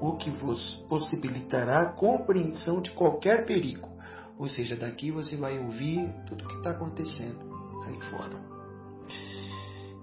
o 0.00 0.16
que 0.16 0.30
vos 0.30 0.84
possibilitará 0.88 1.82
a 1.82 1.92
compreensão 1.92 2.82
de 2.82 2.90
qualquer 2.90 3.46
perigo. 3.46 3.88
Ou 4.36 4.48
seja, 4.48 4.74
daqui 4.74 5.12
você 5.12 5.36
vai 5.36 5.56
ouvir 5.60 6.12
tudo 6.26 6.44
o 6.44 6.48
que 6.48 6.56
está 6.56 6.70
acontecendo 6.72 7.38
aí 7.86 8.00
fora. 8.10 8.36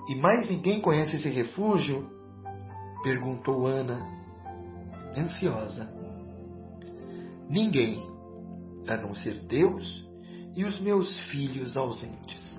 E 0.08 0.16
mais 0.16 0.50
ninguém 0.50 0.80
conhece 0.80 1.18
esse 1.18 1.28
refúgio? 1.28 2.10
perguntou 3.04 3.68
Ana, 3.68 4.00
ansiosa. 5.18 5.94
Ninguém, 7.50 8.06
a 8.88 8.96
não 8.96 9.14
ser 9.16 9.34
Deus 9.48 10.08
e 10.56 10.64
os 10.64 10.80
meus 10.80 11.20
filhos 11.24 11.76
ausentes. 11.76 12.51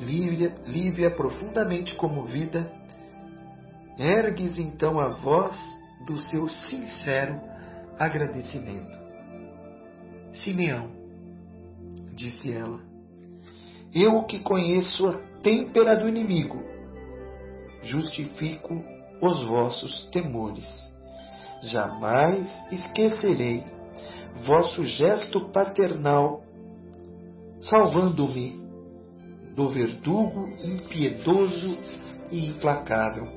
Lívia, 0.00 0.54
Lívia 0.66 1.10
profundamente 1.10 1.94
comovida, 1.94 2.72
ergues 3.98 4.58
então 4.58 4.98
a 4.98 5.08
voz 5.08 5.54
do 6.06 6.20
seu 6.22 6.48
sincero 6.48 7.40
agradecimento. 7.98 8.98
Simeão, 10.32 10.90
disse 12.14 12.50
ela, 12.50 12.80
eu 13.94 14.22
que 14.24 14.40
conheço 14.40 15.06
a 15.06 15.18
têmpera 15.42 15.96
do 15.96 16.08
inimigo, 16.08 16.62
justifico 17.82 18.82
os 19.20 19.46
vossos 19.46 20.08
temores. 20.10 20.66
Jamais 21.62 22.48
esquecerei 22.72 23.64
vosso 24.46 24.82
gesto 24.84 25.48
paternal, 25.50 26.42
salvando-me 27.60 28.59
do 29.54 29.68
verdugo 29.68 30.48
impiedoso 30.62 31.78
e 32.30 32.46
implacável. 32.46 33.28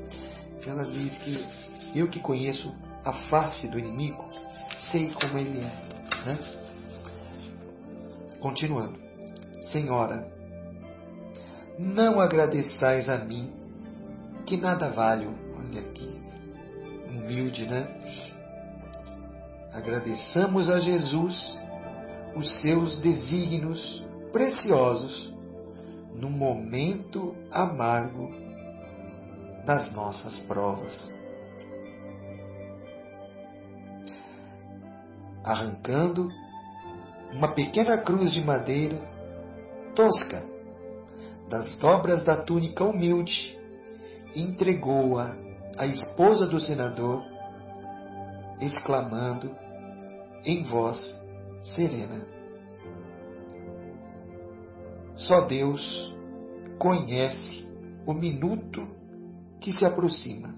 Ela 0.65 0.85
diz 0.85 1.17
que 1.19 1.45
eu 1.95 2.07
que 2.07 2.19
conheço 2.19 2.73
a 3.03 3.13
face 3.13 3.67
do 3.67 3.77
inimigo, 3.77 4.23
sei 4.91 5.11
como 5.11 5.37
ele 5.37 5.59
é. 5.59 6.25
Né? 6.25 6.39
Continuando. 8.39 8.97
Senhora, 9.71 10.31
não 11.77 12.19
agradeçais 12.19 13.09
a 13.09 13.17
mim, 13.17 13.51
que 14.45 14.57
nada 14.57 14.89
valho. 14.89 15.33
Olha 15.57 15.81
aqui, 15.81 16.21
humilde, 17.09 17.65
né? 17.65 17.87
Agradeçamos 19.73 20.69
a 20.69 20.79
Jesus 20.79 21.59
os 22.35 22.61
seus 22.61 22.99
desígnios 22.99 24.05
preciosos 24.31 25.32
no 26.23 26.29
momento 26.29 27.35
amargo 27.51 28.31
das 29.65 29.93
nossas 29.93 30.39
provas. 30.45 31.13
arrancando 35.43 36.29
uma 37.33 37.49
pequena 37.49 37.97
cruz 37.97 38.31
de 38.31 38.41
madeira 38.41 38.97
tosca 39.93 40.41
das 41.49 41.75
dobras 41.79 42.23
da 42.23 42.37
túnica 42.37 42.83
humilde, 42.85 43.59
entregou-a 44.33 45.35
à 45.77 45.85
esposa 45.85 46.47
do 46.47 46.61
senador, 46.61 47.21
exclamando 48.61 49.53
em 50.45 50.63
voz 50.63 50.97
serena: 51.75 52.25
Só 55.15 55.41
Deus 55.41 56.12
conhece 56.83 57.65
o 58.05 58.13
minuto 58.13 58.85
que 59.61 59.71
se 59.71 59.85
aproxima, 59.85 60.53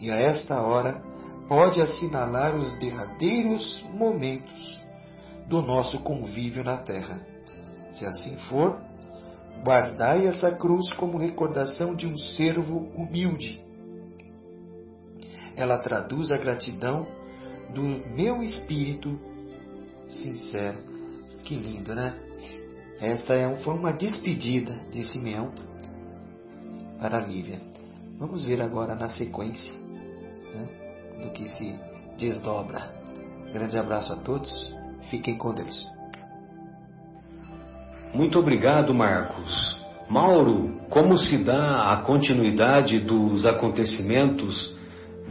e 0.00 0.10
a 0.10 0.16
esta 0.16 0.62
hora 0.62 1.02
pode 1.46 1.78
assinalar 1.78 2.56
os 2.56 2.72
derradeiros 2.78 3.84
momentos 3.92 4.80
do 5.46 5.60
nosso 5.60 5.98
convívio 6.00 6.64
na 6.64 6.78
terra. 6.78 7.20
Se 7.90 8.06
assim 8.06 8.34
for, 8.48 8.80
guardai 9.62 10.26
essa 10.26 10.50
cruz 10.52 10.90
como 10.94 11.18
recordação 11.18 11.94
de 11.94 12.06
um 12.06 12.16
servo 12.16 12.90
humilde. 12.96 13.62
Ela 15.54 15.76
traduz 15.76 16.32
a 16.32 16.38
gratidão 16.38 17.06
do 17.74 17.82
meu 17.82 18.42
espírito 18.42 19.20
sincero. 20.08 20.78
Que 21.44 21.54
lindo, 21.54 21.94
né? 21.94 22.31
Esta 23.02 23.34
é 23.34 23.56
foi 23.56 23.74
uma 23.74 23.92
despedida 23.92 24.72
de 24.90 25.04
Simeão 25.04 25.52
para 26.98 27.20
Lívia. 27.20 27.60
Vamos 28.18 28.44
ver 28.44 28.62
agora 28.62 28.94
na 28.94 29.08
sequência. 29.10 29.74
Né? 30.54 30.82
do 31.22 31.30
que 31.30 31.48
se 31.48 31.78
desdobra. 32.18 32.92
Grande 33.52 33.78
abraço 33.78 34.12
a 34.12 34.16
todos, 34.16 34.50
fiquem 35.10 35.36
com 35.36 35.54
Deus. 35.54 35.90
Muito 38.12 38.38
obrigado, 38.38 38.92
Marcos. 38.92 39.80
Mauro, 40.08 40.80
como 40.90 41.16
se 41.16 41.42
dá 41.42 41.92
a 41.92 42.02
continuidade 42.02 42.98
dos 42.98 43.46
acontecimentos 43.46 44.76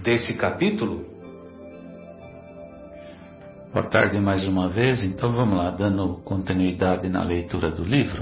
desse 0.01 0.35
capítulo? 0.37 1.10
Boa 3.73 3.87
tarde 3.87 4.19
mais 4.19 4.45
uma 4.45 4.67
vez. 4.67 5.01
Então 5.01 5.31
vamos 5.31 5.57
lá, 5.57 5.71
dando 5.71 6.21
continuidade 6.25 7.07
na 7.07 7.23
leitura 7.23 7.71
do 7.71 7.85
livro, 7.85 8.21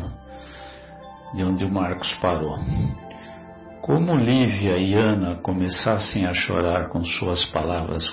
de 1.33 1.43
onde 1.43 1.65
o 1.65 1.73
Marcos 1.73 2.13
parou. 2.21 2.55
Como 3.81 4.15
Lívia 4.15 4.77
e 4.77 4.93
Ana 4.93 5.37
começassem 5.37 6.27
a 6.27 6.33
chorar 6.33 6.89
com 6.89 7.03
suas 7.03 7.45
palavras 7.45 8.07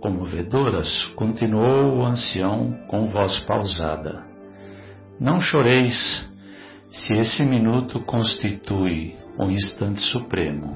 comovedoras, 0.00 1.04
continuou 1.14 1.98
o 1.98 2.04
ancião 2.04 2.76
com 2.88 3.08
voz 3.08 3.38
pausada. 3.46 4.24
Não 5.20 5.38
choreis, 5.38 6.28
se 6.90 7.14
esse 7.16 7.44
minuto 7.44 8.00
constitui 8.00 9.14
um 9.38 9.48
instante 9.48 10.00
supremo. 10.00 10.74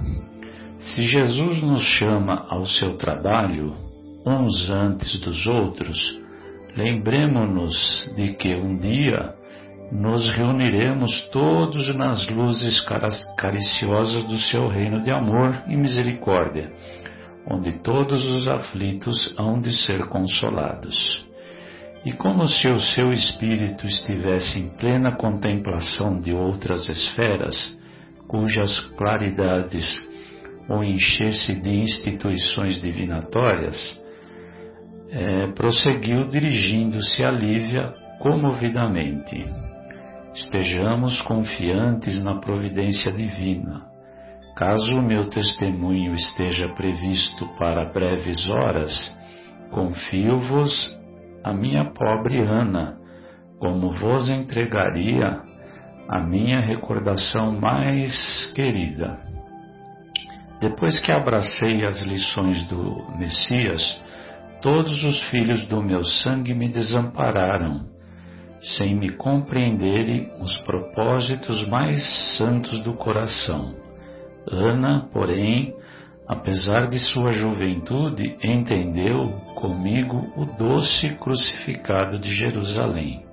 Se 0.78 1.02
Jesus 1.02 1.60
nos 1.60 1.82
chama 1.82 2.46
ao 2.48 2.64
seu 2.66 2.96
trabalho, 2.96 3.87
uns 4.24 4.70
antes 4.70 5.20
dos 5.20 5.46
outros, 5.46 6.20
lembremos-nos 6.76 8.12
de 8.16 8.34
que 8.34 8.54
um 8.54 8.76
dia 8.76 9.34
nos 9.90 10.28
reuniremos 10.30 11.28
todos 11.28 11.94
nas 11.96 12.28
luzes 12.28 12.80
cariciosas 13.36 14.24
do 14.24 14.38
seu 14.38 14.68
reino 14.68 15.02
de 15.02 15.10
amor 15.10 15.62
e 15.66 15.76
misericórdia, 15.76 16.70
onde 17.50 17.72
todos 17.80 18.28
os 18.28 18.46
aflitos 18.46 19.34
hão 19.38 19.58
de 19.58 19.72
ser 19.72 20.06
consolados. 20.06 21.26
E 22.04 22.12
como 22.12 22.46
se 22.46 22.68
o 22.68 22.78
seu 22.78 23.12
espírito 23.12 23.86
estivesse 23.86 24.60
em 24.60 24.68
plena 24.68 25.16
contemplação 25.16 26.20
de 26.20 26.32
outras 26.32 26.88
esferas, 26.88 27.76
cujas 28.28 28.78
claridades 28.96 30.06
o 30.68 30.84
enchesse 30.84 31.54
de 31.54 31.70
instituições 31.70 32.80
divinatórias, 32.80 33.98
é, 35.10 35.46
prosseguiu 35.48 36.28
dirigindo-se 36.28 37.24
a 37.24 37.30
Lívia 37.30 37.92
comovidamente. 38.18 39.46
Estejamos 40.34 41.20
confiantes 41.22 42.22
na 42.22 42.38
providência 42.40 43.10
divina. 43.12 43.86
Caso 44.56 44.98
o 44.98 45.02
meu 45.02 45.30
testemunho 45.30 46.14
esteja 46.14 46.68
previsto 46.70 47.46
para 47.58 47.92
breves 47.92 48.48
horas, 48.50 48.92
confio-vos 49.70 50.98
a 51.44 51.52
minha 51.52 51.92
pobre 51.92 52.40
Ana, 52.40 52.98
como 53.58 53.92
vos 53.92 54.28
entregaria 54.28 55.40
a 56.08 56.20
minha 56.20 56.60
recordação 56.60 57.52
mais 57.58 58.52
querida. 58.54 59.18
Depois 60.60 60.98
que 60.98 61.12
abracei 61.12 61.84
as 61.84 62.02
lições 62.02 62.62
do 62.64 63.16
Messias, 63.16 64.02
todos 64.60 65.04
os 65.04 65.22
filhos 65.30 65.66
do 65.68 65.82
meu 65.82 66.04
sangue 66.04 66.54
me 66.54 66.68
desampararam 66.68 67.88
sem 68.60 68.94
me 68.94 69.10
compreenderem 69.10 70.32
os 70.40 70.56
propósitos 70.62 71.68
mais 71.68 72.36
santos 72.36 72.80
do 72.82 72.94
coração. 72.94 73.74
Ana, 74.50 75.08
porém, 75.12 75.74
apesar 76.26 76.88
de 76.88 76.98
sua 76.98 77.32
juventude, 77.32 78.36
entendeu 78.42 79.30
comigo 79.54 80.32
o 80.36 80.44
doce 80.44 81.14
crucificado 81.16 82.18
de 82.18 82.30
Jerusalém. 82.34 83.24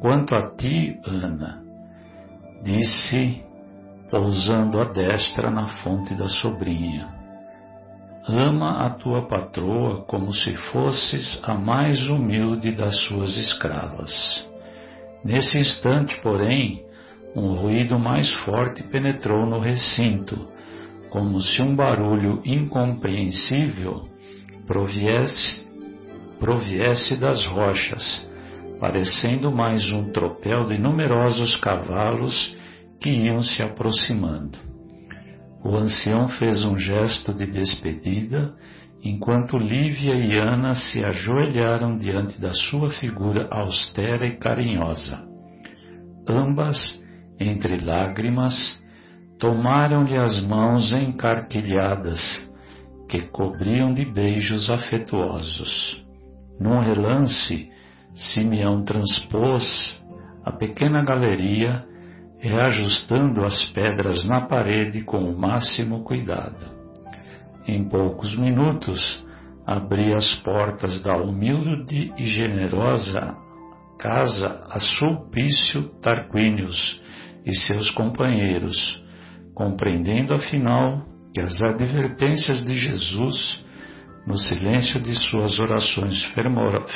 Quanto 0.00 0.34
a 0.34 0.54
ti, 0.56 0.98
Ana, 1.06 1.62
disse, 2.62 3.42
pousando 4.10 4.80
a 4.80 4.84
destra 4.84 5.50
na 5.50 5.68
fonte 5.82 6.14
da 6.14 6.28
sobrinha, 6.28 7.19
Ama 8.32 8.86
a 8.86 8.90
tua 8.90 9.22
patroa 9.22 10.02
como 10.02 10.32
se 10.32 10.54
fosses 10.70 11.40
a 11.42 11.52
mais 11.52 12.08
humilde 12.08 12.70
das 12.70 12.96
suas 13.06 13.36
escravas. 13.36 14.12
Nesse 15.24 15.58
instante, 15.58 16.16
porém, 16.22 16.80
um 17.34 17.54
ruído 17.54 17.98
mais 17.98 18.32
forte 18.44 18.84
penetrou 18.84 19.44
no 19.46 19.58
recinto, 19.58 20.46
como 21.10 21.40
se 21.40 21.60
um 21.60 21.74
barulho 21.74 22.40
incompreensível 22.44 24.08
proviesse, 24.64 25.68
proviesse 26.38 27.18
das 27.18 27.44
rochas, 27.46 28.30
parecendo 28.78 29.50
mais 29.50 29.90
um 29.90 30.12
tropel 30.12 30.66
de 30.66 30.78
numerosos 30.78 31.56
cavalos 31.56 32.56
que 33.00 33.10
iam 33.10 33.42
se 33.42 33.60
aproximando. 33.60 34.69
O 35.62 35.76
ancião 35.76 36.28
fez 36.28 36.64
um 36.64 36.76
gesto 36.76 37.34
de 37.34 37.46
despedida, 37.46 38.54
enquanto 39.02 39.58
Lívia 39.58 40.14
e 40.14 40.38
Ana 40.38 40.74
se 40.74 41.04
ajoelharam 41.04 41.96
diante 41.96 42.40
da 42.40 42.52
sua 42.52 42.90
figura 42.90 43.48
austera 43.50 44.26
e 44.26 44.36
carinhosa. 44.36 45.22
Ambas, 46.28 46.76
entre 47.38 47.78
lágrimas, 47.78 48.54
tomaram-lhe 49.38 50.16
as 50.16 50.42
mãos 50.42 50.92
encarquilhadas, 50.92 52.20
que 53.08 53.22
cobriam 53.22 53.92
de 53.92 54.04
beijos 54.04 54.70
afetuosos. 54.70 56.04
Num 56.60 56.80
relance, 56.80 57.70
Simeão 58.14 58.84
transpôs 58.84 59.98
a 60.44 60.52
pequena 60.52 61.02
galeria 61.04 61.84
reajustando 62.40 63.44
as 63.44 63.68
pedras 63.70 64.24
na 64.24 64.46
parede 64.46 65.02
com 65.02 65.18
o 65.18 65.38
máximo 65.38 66.02
cuidado. 66.02 66.64
Em 67.66 67.86
poucos 67.88 68.34
minutos, 68.36 69.24
abri 69.66 70.14
as 70.14 70.34
portas 70.36 71.02
da 71.02 71.16
humilde 71.16 72.12
e 72.16 72.24
generosa 72.24 73.36
casa 73.98 74.66
a 74.70 74.78
Sulpício 74.78 75.82
Tarquínios 76.00 77.00
e 77.44 77.54
seus 77.54 77.90
companheiros, 77.90 79.04
compreendendo 79.54 80.32
afinal 80.32 81.04
que 81.34 81.40
as 81.40 81.62
advertências 81.62 82.64
de 82.64 82.74
Jesus, 82.74 83.64
no 84.26 84.38
silêncio 84.38 85.00
de 85.00 85.14
suas 85.14 85.58
orações 85.58 86.24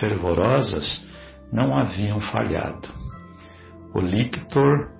fervorosas, 0.00 1.06
não 1.52 1.76
haviam 1.76 2.18
falhado. 2.20 2.88
O 3.94 4.00
lictor 4.00 4.93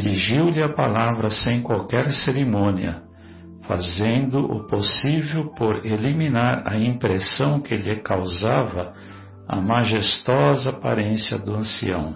dirigiu-lhe 0.00 0.62
a 0.62 0.68
palavra 0.68 1.30
sem 1.30 1.62
qualquer 1.62 2.04
cerimônia, 2.24 3.02
fazendo 3.66 4.40
o 4.40 4.66
possível 4.66 5.54
por 5.54 5.84
eliminar 5.86 6.62
a 6.66 6.76
impressão 6.76 7.60
que 7.60 7.74
lhe 7.74 7.96
causava 8.02 8.94
a 9.48 9.60
majestosa 9.60 10.70
aparência 10.70 11.38
do 11.38 11.54
ancião, 11.54 12.14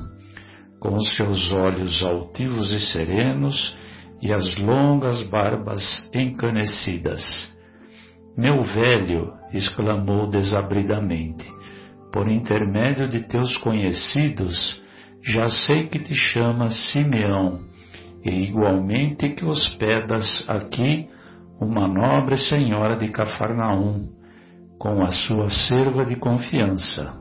com 0.79 0.95
os 0.95 1.17
seus 1.17 1.51
olhos 1.53 2.03
altivos 2.03 2.71
e 2.73 2.81
serenos 2.93 3.77
e 4.21 4.33
as 4.33 4.59
longas 4.59 5.23
barbas 5.29 5.83
encanecidas. 6.15 7.23
Meu 8.37 8.63
velho, 8.63 9.33
exclamou 9.53 10.29
desabridamente, 10.29 11.47
por 12.13 12.29
intermédio 12.29 13.09
de 13.09 13.21
teus 13.21 13.57
conhecidos, 13.59 14.83
já 15.23 15.47
sei 15.49 15.87
que 15.87 15.99
te 15.99 16.15
chamas 16.15 16.75
Simeão, 16.93 17.70
e 18.25 18.31
igualmente 18.45 19.31
que 19.31 19.45
hospedas 19.45 20.45
aqui 20.49 21.09
uma 21.61 21.87
nobre 21.87 22.37
senhora 22.37 22.97
de 22.97 23.09
Cafarnaum, 23.09 24.09
com 24.79 25.03
a 25.03 25.13
sua 25.13 25.51
serva 25.51 26.05
de 26.05 26.17
confiança. 26.17 27.19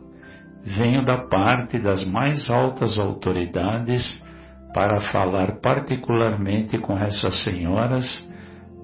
Venho 0.63 1.03
da 1.03 1.17
parte 1.17 1.79
das 1.79 2.05
mais 2.09 2.49
altas 2.49 2.97
autoridades 2.97 4.23
para 4.73 4.99
falar 5.11 5.59
particularmente 5.61 6.77
com 6.77 6.97
essas 6.97 7.43
senhoras 7.43 8.05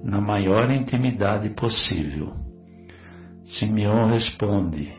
na 0.03 0.19
maior 0.19 0.69
intimidade 0.71 1.49
possível. 1.49 2.33
Simeão 3.43 4.09
responde: 4.09 4.93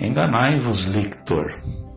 Enganai-vos, 0.00 0.86
Lictor 0.88 1.87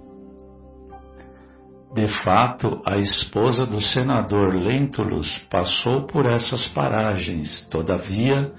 de 1.93 2.07
fato, 2.23 2.81
a 2.85 2.97
esposa 2.97 3.65
do 3.65 3.81
senador 3.81 4.55
Lentulus 4.55 5.39
passou 5.49 6.07
por 6.07 6.25
essas 6.25 6.67
paragens, 6.69 7.67
todavia, 7.69 8.49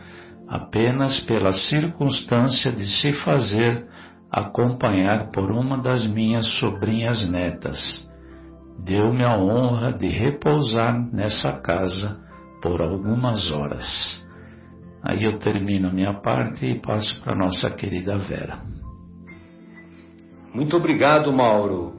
apenas 0.47 1.19
pela 1.21 1.53
circunstância 1.53 2.71
de 2.71 2.85
se 2.85 3.13
fazer 3.25 3.89
acompanhar 4.31 5.31
por 5.31 5.51
uma 5.51 5.79
das 5.79 6.07
minhas 6.07 6.47
sobrinhas 6.59 7.27
netas. 7.31 8.07
Deu-me 8.85 9.25
a 9.25 9.39
honra 9.39 9.93
de 9.93 10.09
repousar 10.09 10.95
nessa 11.11 11.53
casa 11.53 12.21
por 12.61 12.83
algumas 12.83 13.51
horas. 13.51 14.23
Aí 15.03 15.25
eu 15.25 15.39
termino 15.39 15.89
a 15.89 15.93
minha 15.93 16.15
parte 16.21 16.67
e 16.67 16.81
passo 16.81 17.23
para 17.23 17.35
nossa 17.35 17.71
querida 17.71 18.19
Vera. 18.19 18.61
Muito 20.55 20.77
obrigado, 20.77 21.33
Mauro. 21.33 21.95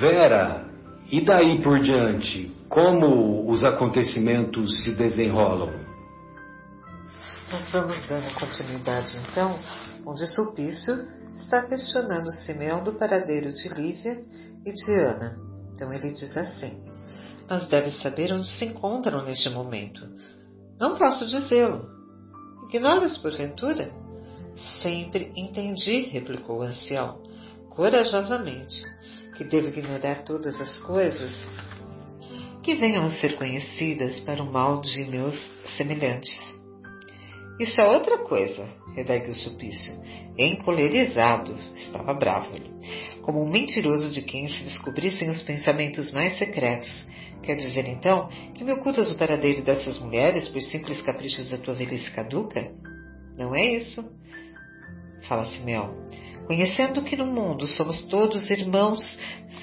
Vera, 0.00 0.67
e 1.10 1.24
daí 1.24 1.62
por 1.62 1.80
diante, 1.80 2.54
como 2.68 3.50
os 3.50 3.64
acontecimentos 3.64 4.84
se 4.84 4.94
desenrolam? 4.94 5.72
Nós 7.50 7.72
vamos 7.72 8.06
dando 8.06 8.34
continuidade 8.38 9.16
então, 9.16 9.58
onde 10.06 10.26
Sulpício 10.26 10.94
está 11.32 11.66
questionando 11.66 12.30
Simeão 12.44 12.84
do 12.84 12.92
paradeiro 12.92 13.50
de 13.50 13.68
Lívia 13.70 14.22
e 14.66 14.72
de 14.72 14.94
Ana. 14.94 15.38
Então 15.72 15.90
ele 15.90 16.12
diz 16.12 16.36
assim: 16.36 16.84
Mas 17.48 17.66
deve 17.68 17.90
saber 18.02 18.32
onde 18.32 18.46
se 18.46 18.66
encontram 18.66 19.24
neste 19.24 19.48
momento. 19.48 20.06
Não 20.78 20.98
posso 20.98 21.26
dizê-lo. 21.26 21.88
Ignoras 22.68 23.16
porventura? 23.16 23.90
Sempre 24.82 25.32
entendi, 25.36 26.02
replicou 26.02 26.58
o 26.58 26.62
ancião, 26.62 27.22
corajosamente, 27.70 28.82
que 29.38 29.44
devo 29.44 29.68
ignorar 29.68 30.24
todas 30.24 30.60
as 30.60 30.76
coisas 30.78 31.30
que 32.64 32.74
venham 32.74 33.04
a 33.04 33.12
ser 33.12 33.36
conhecidas 33.36 34.20
para 34.20 34.42
o 34.42 34.52
mal 34.52 34.80
de 34.80 35.04
meus 35.04 35.34
semelhantes. 35.76 36.36
Isso 37.60 37.80
é 37.80 37.86
outra 37.86 38.18
coisa, 38.18 38.68
redarguiu 38.94 39.34
Sulpício. 39.34 39.94
Encolerizado, 40.36 41.56
estava 41.74 42.14
bravo 42.14 42.54
ele, 42.54 42.70
como 43.22 43.42
um 43.42 43.48
mentiroso 43.48 44.12
de 44.12 44.22
quem 44.22 44.48
se 44.48 44.64
descobrissem 44.64 45.30
os 45.30 45.42
pensamentos 45.42 46.12
mais 46.12 46.36
secretos. 46.36 47.08
Quer 47.42 47.54
dizer, 47.54 47.88
então, 47.88 48.28
que 48.54 48.64
me 48.64 48.72
ocultas 48.72 49.10
o 49.12 49.18
paradeiro 49.18 49.62
dessas 49.62 49.98
mulheres 50.00 50.48
por 50.48 50.60
simples 50.60 51.00
caprichos 51.02 51.48
da 51.50 51.58
tua 51.58 51.74
velhice 51.74 52.10
caduca? 52.10 52.70
Não 53.36 53.54
é 53.54 53.76
isso. 53.76 54.02
Fala 55.28 55.46
Simeão. 55.46 55.94
Conhecendo 56.48 57.02
que 57.02 57.14
no 57.14 57.26
mundo 57.26 57.66
somos 57.66 58.06
todos 58.06 58.50
irmãos, 58.50 58.98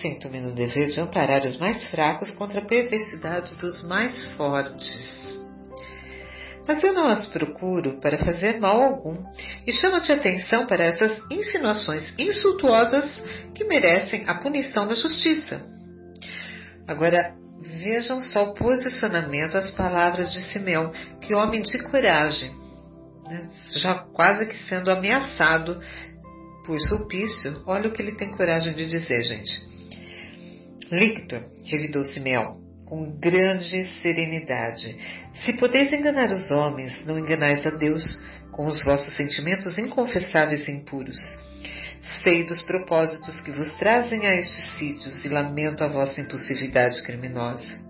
sinto-me 0.03 0.39
no 0.39 0.51
dever 0.51 0.89
de 0.89 1.01
amparar 1.01 1.43
os 1.43 1.57
mais 1.57 1.83
fracos 1.89 2.29
contra 2.35 2.61
a 2.61 2.65
perversidade 2.65 3.55
dos 3.55 3.83
mais 3.87 4.29
fortes. 4.33 5.41
Mas 6.67 6.83
eu 6.83 6.93
não 6.93 7.07
as 7.07 7.25
procuro 7.25 7.99
para 7.99 8.19
fazer 8.19 8.59
mal 8.59 8.79
algum 8.83 9.17
e 9.65 9.71
chamo-te 9.71 10.11
atenção 10.11 10.67
para 10.67 10.83
essas 10.83 11.23
insinuações 11.31 12.13
insultuosas 12.19 13.19
que 13.55 13.63
merecem 13.63 14.23
a 14.27 14.35
punição 14.35 14.85
da 14.85 14.93
justiça. 14.93 15.63
Agora, 16.87 17.33
vejam 17.63 18.21
só 18.21 18.43
o 18.43 18.53
posicionamento, 18.53 19.57
as 19.57 19.71
palavras 19.71 20.31
de 20.31 20.41
Simeão, 20.51 20.91
que 21.19 21.33
homem 21.33 21.63
de 21.63 21.81
coragem, 21.81 22.51
né? 23.27 23.47
já 23.75 23.95
quase 24.13 24.45
que 24.45 24.57
sendo 24.65 24.91
ameaçado 24.91 25.81
por 26.65 26.79
Sulpício, 26.81 27.61
olha 27.65 27.89
o 27.89 27.93
que 27.93 28.01
ele 28.01 28.13
tem 28.13 28.31
coragem 28.31 28.73
de 28.73 28.87
dizer, 28.87 29.23
gente. 29.23 29.63
Lictor, 30.91 31.43
revidou 31.65 32.03
Simeão, 32.03 32.57
com 32.85 33.17
grande 33.19 33.85
serenidade, 34.01 34.95
se 35.33 35.53
podeis 35.53 35.91
enganar 35.91 36.31
os 36.31 36.49
homens, 36.51 37.05
não 37.05 37.17
enganais 37.17 37.65
a 37.65 37.71
Deus 37.71 38.03
com 38.51 38.67
os 38.67 38.83
vossos 38.83 39.15
sentimentos 39.15 39.77
inconfessáveis 39.77 40.67
e 40.67 40.71
impuros. 40.71 41.17
Sei 42.21 42.45
dos 42.45 42.61
propósitos 42.61 43.41
que 43.41 43.51
vos 43.51 43.73
trazem 43.75 44.25
a 44.27 44.35
estes 44.35 44.77
sítios 44.77 45.25
e 45.25 45.29
lamento 45.29 45.83
a 45.83 45.87
vossa 45.87 46.21
impulsividade 46.21 47.01
criminosa. 47.03 47.83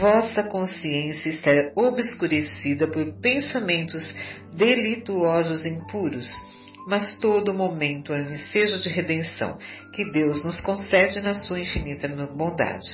Vossa 0.00 0.42
consciência 0.42 1.28
está 1.28 1.50
obscurecida 1.76 2.88
por 2.88 3.12
pensamentos 3.20 4.02
delituosos 4.56 5.64
e 5.64 5.68
impuros 5.68 6.28
mas 6.86 7.16
todo 7.18 7.54
momento 7.54 8.12
é 8.12 8.22
um 8.22 8.32
ensejo 8.32 8.80
de 8.80 8.88
redenção 8.88 9.58
que 9.92 10.10
Deus 10.10 10.44
nos 10.44 10.60
concede 10.60 11.20
na 11.20 11.34
sua 11.34 11.60
infinita 11.60 12.08
bondade. 12.26 12.88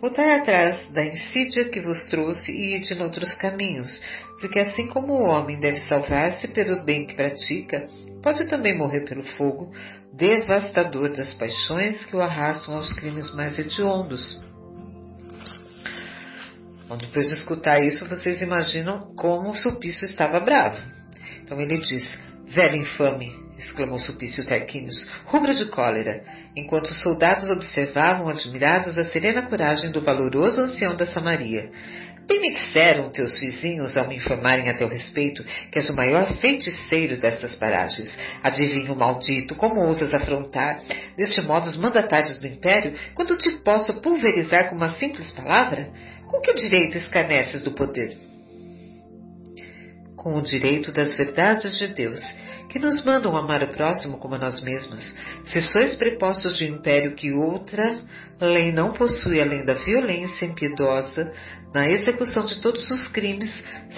Voltai 0.00 0.38
atrás 0.38 0.88
da 0.92 1.04
insídia 1.04 1.68
que 1.68 1.80
vos 1.80 2.04
trouxe 2.06 2.52
e 2.52 2.76
ide 2.76 2.94
noutros 2.94 3.34
caminhos, 3.34 4.00
porque 4.40 4.60
assim 4.60 4.86
como 4.86 5.12
o 5.12 5.24
homem 5.24 5.58
deve 5.58 5.80
salvar-se 5.80 6.46
pelo 6.48 6.84
bem 6.84 7.04
que 7.04 7.14
pratica, 7.14 7.86
pode 8.22 8.46
também 8.48 8.78
morrer 8.78 9.00
pelo 9.00 9.24
fogo 9.36 9.72
devastador 10.12 11.16
das 11.16 11.34
paixões 11.34 12.04
que 12.04 12.14
o 12.14 12.20
arrastam 12.20 12.76
aos 12.76 12.92
crimes 12.92 13.34
mais 13.34 13.58
hediondos. 13.58 14.40
Bom, 16.88 16.96
depois 16.96 17.28
de 17.28 17.34
escutar 17.34 17.82
isso, 17.82 18.08
vocês 18.08 18.40
imaginam 18.40 19.14
como 19.14 19.50
o 19.50 19.54
Sulpício 19.54 20.06
estava 20.06 20.40
bravo. 20.40 20.80
Então 21.42 21.60
ele 21.60 21.76
diz: 21.78 22.27
Velho 22.48 22.76
infame! 22.76 23.30
exclamou 23.58 23.98
Sulpício 23.98 24.46
Tarquinius, 24.46 25.06
rubro 25.26 25.54
de 25.54 25.66
cólera, 25.66 26.22
enquanto 26.56 26.86
os 26.86 27.02
soldados 27.02 27.50
observavam 27.50 28.28
admirados 28.28 28.96
a 28.96 29.04
serena 29.04 29.42
coragem 29.42 29.90
do 29.90 30.00
valoroso 30.00 30.62
ancião 30.62 30.96
da 30.96 31.06
Samaria. 31.06 31.70
Bem 32.26 32.40
me 32.40 32.54
disseram 32.54 33.10
teus 33.10 33.38
vizinhos 33.38 33.98
ao 33.98 34.08
me 34.08 34.16
informarem 34.16 34.70
a 34.70 34.74
teu 34.74 34.88
respeito 34.88 35.44
que 35.70 35.78
és 35.78 35.90
o 35.90 35.96
maior 35.96 36.26
feiticeiro 36.36 37.18
destas 37.18 37.54
paragens. 37.56 38.08
Adivinho 38.42 38.96
maldito, 38.96 39.54
como 39.54 39.84
ousas 39.84 40.14
afrontar 40.14 40.80
deste 41.18 41.42
modo 41.42 41.68
os 41.68 41.76
mandatários 41.76 42.38
do 42.38 42.46
império, 42.46 42.94
quando 43.14 43.36
te 43.36 43.50
posso 43.58 44.00
pulverizar 44.00 44.70
com 44.70 44.76
uma 44.76 44.92
simples 44.92 45.30
palavra? 45.32 45.90
Com 46.28 46.40
que 46.40 46.54
direito 46.54 46.96
escarneces 46.96 47.62
do 47.62 47.72
poder? 47.72 48.27
Com 50.28 50.36
o 50.36 50.42
direito 50.42 50.92
das 50.92 51.16
verdades 51.16 51.78
de 51.78 51.86
Deus, 51.88 52.20
que 52.68 52.78
nos 52.78 53.02
mandam 53.02 53.34
amar 53.34 53.62
o 53.62 53.68
próximo 53.68 54.18
como 54.18 54.34
a 54.34 54.38
nós 54.38 54.60
mesmos. 54.60 55.16
Se 55.46 55.62
sois 55.62 55.96
prepostos 55.96 56.58
de 56.58 56.64
um 56.66 56.74
império 56.74 57.16
que 57.16 57.32
outra 57.32 57.98
lei 58.38 58.70
não 58.70 58.92
possui 58.92 59.40
além 59.40 59.64
da 59.64 59.72
violência 59.72 60.44
impiedosa 60.44 61.32
na 61.72 61.88
execução 61.88 62.44
de 62.44 62.60
todos 62.60 62.90
os 62.90 63.08
crimes, 63.08 63.50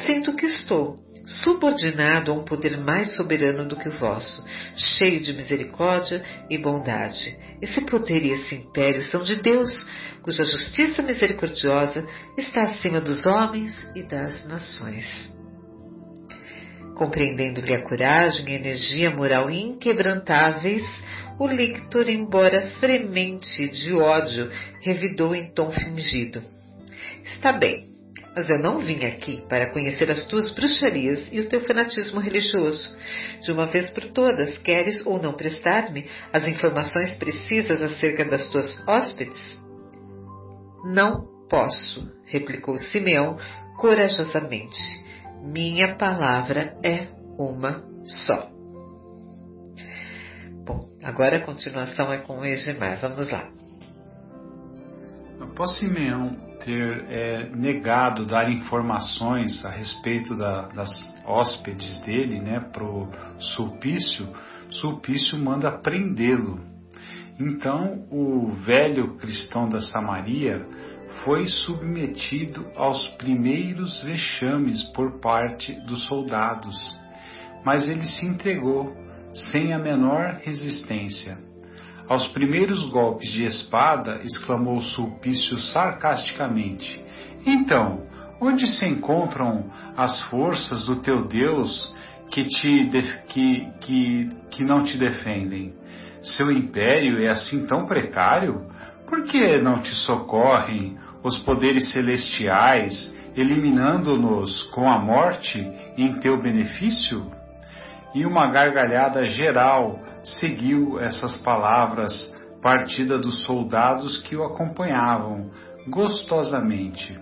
sinto 0.07 0.37
que 0.37 0.47
estou 0.47 1.01
subordinado 1.27 2.31
a 2.31 2.35
um 2.37 2.45
poder 2.45 2.79
mais 2.79 3.17
soberano 3.17 3.67
do 3.67 3.75
que 3.75 3.89
o 3.89 3.99
vosso, 3.99 4.47
cheio 4.77 5.21
de 5.21 5.33
misericórdia 5.33 6.23
e 6.49 6.57
bondade. 6.57 7.37
Esse 7.61 7.81
poder 7.81 8.25
e 8.25 8.31
esse 8.31 8.55
império 8.55 9.03
são 9.07 9.25
de 9.25 9.43
Deus, 9.43 9.69
cuja 10.23 10.45
justiça 10.45 11.03
misericordiosa 11.03 12.07
está 12.39 12.63
acima 12.63 13.01
dos 13.01 13.27
homens 13.27 13.75
e 13.97 14.05
das 14.05 14.47
nações 14.47 15.40
compreendendo-lhe 17.01 17.75
a 17.75 17.81
coragem 17.81 18.51
e 18.51 18.57
energia 18.57 19.09
moral 19.09 19.51
inquebrantáveis, 19.51 20.85
o 21.39 21.47
lictor, 21.49 22.11
embora 22.11 22.73
fremente 22.73 23.69
de 23.69 23.95
ódio, 23.95 24.51
revidou 24.83 25.35
em 25.35 25.51
tom 25.51 25.71
fingido. 25.71 26.43
Está 27.25 27.53
bem, 27.53 27.87
mas 28.37 28.51
eu 28.51 28.59
não 28.59 28.81
vim 28.81 29.07
aqui 29.07 29.43
para 29.49 29.73
conhecer 29.73 30.11
as 30.11 30.27
tuas 30.27 30.55
bruxarias 30.55 31.27
e 31.33 31.41
o 31.41 31.49
teu 31.49 31.63
fanatismo 31.63 32.21
religioso. 32.21 32.95
De 33.41 33.51
uma 33.51 33.65
vez 33.65 33.89
por 33.89 34.05
todas, 34.13 34.59
queres 34.59 35.07
ou 35.07 35.19
não 35.23 35.33
prestar-me 35.33 36.05
as 36.31 36.47
informações 36.47 37.15
precisas 37.15 37.81
acerca 37.81 38.27
das 38.27 38.47
tuas 38.51 38.87
hóspedes? 38.87 39.41
Não 40.85 41.27
posso, 41.49 42.07
replicou 42.27 42.77
Simeão 42.77 43.39
corajosamente. 43.79 44.79
Minha 45.43 45.97
palavra 45.97 46.77
é 46.83 47.09
uma 47.39 47.83
só. 48.05 48.51
Bom, 50.65 50.89
agora 51.03 51.39
a 51.39 51.45
continuação 51.45 52.13
é 52.13 52.19
com 52.19 52.41
o 52.41 52.45
Egemar. 52.45 52.99
Vamos 53.01 53.31
lá. 53.31 53.49
Após 55.41 55.79
Simeão 55.79 56.37
ter 56.65 57.05
é, 57.09 57.51
negado 57.57 58.27
dar 58.27 58.51
informações 58.51 59.65
a 59.65 59.71
respeito 59.71 60.37
da, 60.37 60.69
das 60.69 60.91
hóspedes 61.25 62.01
dele, 62.03 62.41
né, 62.41 62.61
pro 62.73 63.09
Sulpício, 63.39 64.29
Sulpício 64.71 65.39
manda 65.39 65.71
prendê-lo. 65.79 66.61
Então 67.39 68.07
o 68.11 68.53
velho 68.53 69.17
cristão 69.17 69.69
da 69.69 69.81
Samaria 69.81 70.67
foi 71.25 71.47
submetido 71.49 72.67
aos 72.75 73.09
primeiros 73.17 74.03
vexames 74.03 74.83
por 74.95 75.21
parte 75.21 75.73
dos 75.87 76.07
soldados, 76.07 76.77
mas 77.65 77.87
ele 77.87 78.07
se 78.07 78.25
entregou 78.25 78.97
sem 79.33 79.73
a 79.73 79.79
menor 79.79 80.41
resistência. 80.43 81.39
Aos 82.09 82.27
primeiros 82.29 82.89
golpes 82.91 83.31
de 83.31 83.45
espada, 83.45 84.21
exclamou 84.25 84.81
Sulpício 84.81 85.59
sarcasticamente: 85.59 87.05
Então, 87.47 88.07
onde 88.41 88.67
se 88.67 88.87
encontram 88.87 89.71
as 89.97 90.21
forças 90.25 90.87
do 90.87 90.97
teu 90.97 91.29
Deus 91.29 91.95
que, 92.31 92.45
te 92.47 92.91
que, 93.29 93.69
que, 93.81 94.29
que 94.51 94.65
não 94.65 94.83
te 94.83 94.97
defendem? 94.97 95.75
Seu 96.23 96.51
império 96.51 97.23
é 97.23 97.29
assim 97.29 97.67
tão 97.67 97.87
precário? 97.87 98.67
Por 99.07 99.25
que 99.25 99.59
não 99.59 99.81
te 99.81 99.95
socorrem 99.95 100.97
os 101.23 101.39
poderes 101.39 101.93
celestiais, 101.93 103.15
eliminando-nos 103.37 104.63
com 104.71 104.89
a 104.89 104.99
morte 104.99 105.61
em 105.97 106.15
teu 106.21 106.41
benefício? 106.41 107.31
E 108.15 108.27
uma 108.27 108.51
gargalhada 108.51 109.25
geral 109.25 110.01
seguiu 110.23 110.99
essas 110.99 111.37
palavras, 111.43 112.35
partida 112.61 113.19
dos 113.19 113.45
soldados 113.45 114.19
que 114.23 114.35
o 114.37 114.45
acompanhavam, 114.45 115.51
gostosamente. 115.89 117.19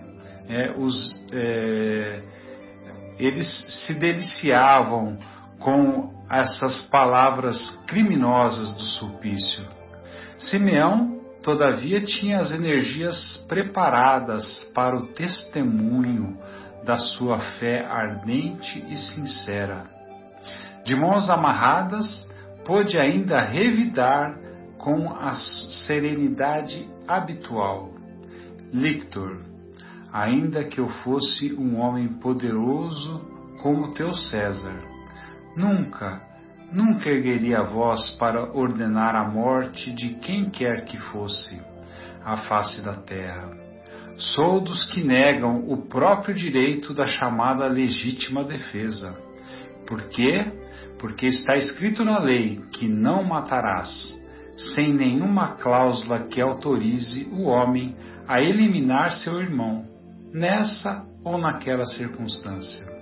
É, 0.47 0.71
os, 0.75 1.23
é, 1.31 2.23
eles 3.19 3.47
se 3.85 3.93
deliciavam 3.93 5.17
com 5.59 6.11
essas 6.29 6.83
palavras 6.89 7.57
criminosas 7.85 8.75
do 8.75 8.83
Sulpício. 8.83 9.63
Simeão, 10.37 11.18
todavia, 11.49 11.99
tinha 12.01 12.41
as 12.41 12.51
energias 12.51 13.43
preparadas 13.47 14.63
para 14.75 14.95
o 14.95 15.07
testemunho 15.07 16.37
da 16.85 16.97
sua 16.97 17.39
fé 17.57 17.83
ardente 17.83 18.85
e 18.87 18.95
sincera. 18.95 19.85
De 20.85 20.95
mãos 20.95 21.27
amarradas, 21.27 22.29
pôde 22.63 22.99
ainda 22.99 23.41
revidar 23.41 24.37
com 24.77 25.11
a 25.11 25.33
serenidade 25.87 26.87
habitual. 27.07 27.89
Lictor, 28.71 29.41
ainda 30.13 30.63
que 30.63 30.79
eu 30.79 30.87
fosse 31.03 31.51
um 31.55 31.79
homem 31.79 32.09
poderoso 32.19 33.21
como 33.63 33.95
teu 33.95 34.13
César, 34.13 34.79
nunca, 35.57 36.21
nunca 36.71 37.09
ergueria 37.09 37.59
a 37.59 37.63
voz 37.63 38.11
para 38.17 38.51
ordenar 38.55 39.15
a 39.15 39.27
morte 39.27 39.91
de 39.91 40.15
quem 40.15 40.49
quer 40.49 40.85
que 40.85 40.97
fosse 40.97 41.61
a 42.23 42.37
face 42.37 42.83
da 42.83 42.93
terra. 42.93 43.49
Sou 44.17 44.59
dos 44.59 44.83
que 44.91 45.01
negam 45.01 45.69
o 45.69 45.77
próprio 45.87 46.35
direito 46.35 46.93
da 46.93 47.05
chamada 47.05 47.65
legítima 47.67 48.43
defesa. 48.43 49.15
Por 49.87 50.03
quê? 50.09 50.45
Porque 50.99 51.27
está 51.27 51.55
escrito 51.55 52.03
na 52.03 52.19
lei 52.19 52.61
que 52.73 52.87
não 52.87 53.23
matarás, 53.23 53.89
sem 54.75 54.93
nenhuma 54.93 55.55
cláusula 55.55 56.27
que 56.27 56.41
autorize 56.41 57.29
o 57.31 57.43
homem 57.43 57.95
a 58.27 58.41
eliminar 58.41 59.11
seu 59.11 59.41
irmão, 59.41 59.85
nessa 60.33 61.05
ou 61.23 61.37
naquela 61.37 61.85
circunstância. 61.85 62.98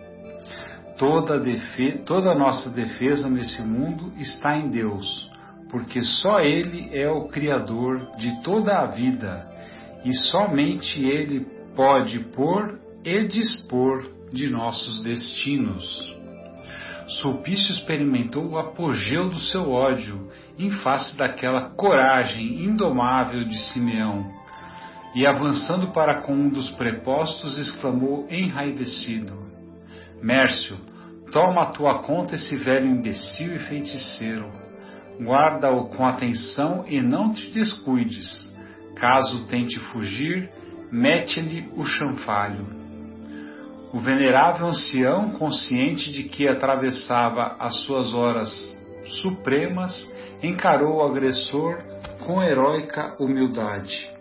Toda, 0.98 1.40
defe 1.40 2.00
toda 2.06 2.32
a 2.32 2.38
nossa 2.38 2.72
defesa 2.72 3.30
nesse 3.30 3.62
mundo 3.62 4.12
está 4.18 4.58
em 4.58 4.70
Deus, 4.70 5.30
porque 5.70 6.02
só 6.02 6.40
Ele 6.40 6.90
é 6.92 7.10
o 7.10 7.28
Criador 7.28 8.00
de 8.18 8.42
toda 8.42 8.80
a 8.80 8.88
vida 8.88 9.48
e 10.04 10.14
somente 10.14 11.06
Ele 11.06 11.46
pode 11.76 12.20
pôr 12.34 12.80
e 13.04 13.28
dispor 13.28 14.10
de 14.32 14.50
nossos 14.50 15.04
destinos. 15.04 16.16
Sulpício 17.22 17.72
experimentou 17.72 18.46
o 18.48 18.58
apogeu 18.58 19.30
do 19.30 19.40
seu 19.40 19.72
ódio 19.72 20.30
em 20.58 20.72
face 20.72 21.16
daquela 21.16 21.70
coragem 21.70 22.66
indomável 22.66 23.46
de 23.46 23.58
Simeão, 23.72 24.28
e 25.16 25.26
avançando 25.26 25.88
para 25.94 26.22
com 26.22 26.34
um 26.34 26.50
dos 26.50 26.70
prepostos, 26.72 27.58
exclamou 27.58 28.28
enraivecido: 28.30 29.48
Mércio, 30.22 30.78
toma 31.32 31.64
a 31.64 31.72
tua 31.72 32.00
conta 32.00 32.36
esse 32.36 32.56
velho 32.56 32.88
imbecil 32.88 33.56
e 33.56 33.60
feiticeiro. 33.60 34.52
Guarda-o 35.20 35.86
com 35.90 36.06
atenção 36.06 36.86
e 36.88 37.02
não 37.02 37.34
te 37.34 37.50
descuides. 37.52 38.48
Caso 38.96 39.46
tente 39.48 39.80
fugir, 39.92 40.50
mete-lhe 40.92 41.70
o 41.76 41.84
chanfalho. 41.84 42.66
O 43.94 44.00
venerável 44.00 44.68
ancião, 44.68 45.32
consciente 45.32 46.12
de 46.12 46.24
que 46.24 46.48
atravessava 46.48 47.56
as 47.60 47.76
suas 47.84 48.14
horas 48.14 48.50
supremas, 49.22 50.14
encarou 50.44 50.98
o 50.98 51.02
agressor 51.04 51.82
com 52.26 52.44
heróica 52.44 53.16
humildade. 53.20 54.17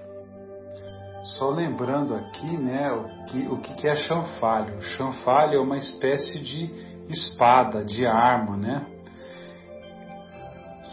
Só 1.35 1.51
lembrando 1.51 2.15
aqui, 2.15 2.57
né, 2.57 2.93
o 2.93 3.25
que, 3.27 3.49
o 3.49 3.59
que 3.59 3.89
é 3.89 3.97
chanfalho. 3.97 4.81
Chanfalho 4.81 5.59
é 5.59 5.61
uma 5.61 5.77
espécie 5.77 6.39
de 6.39 6.71
espada, 7.09 7.85
de 7.85 8.07
arma, 8.07 8.57
né? 8.57 8.87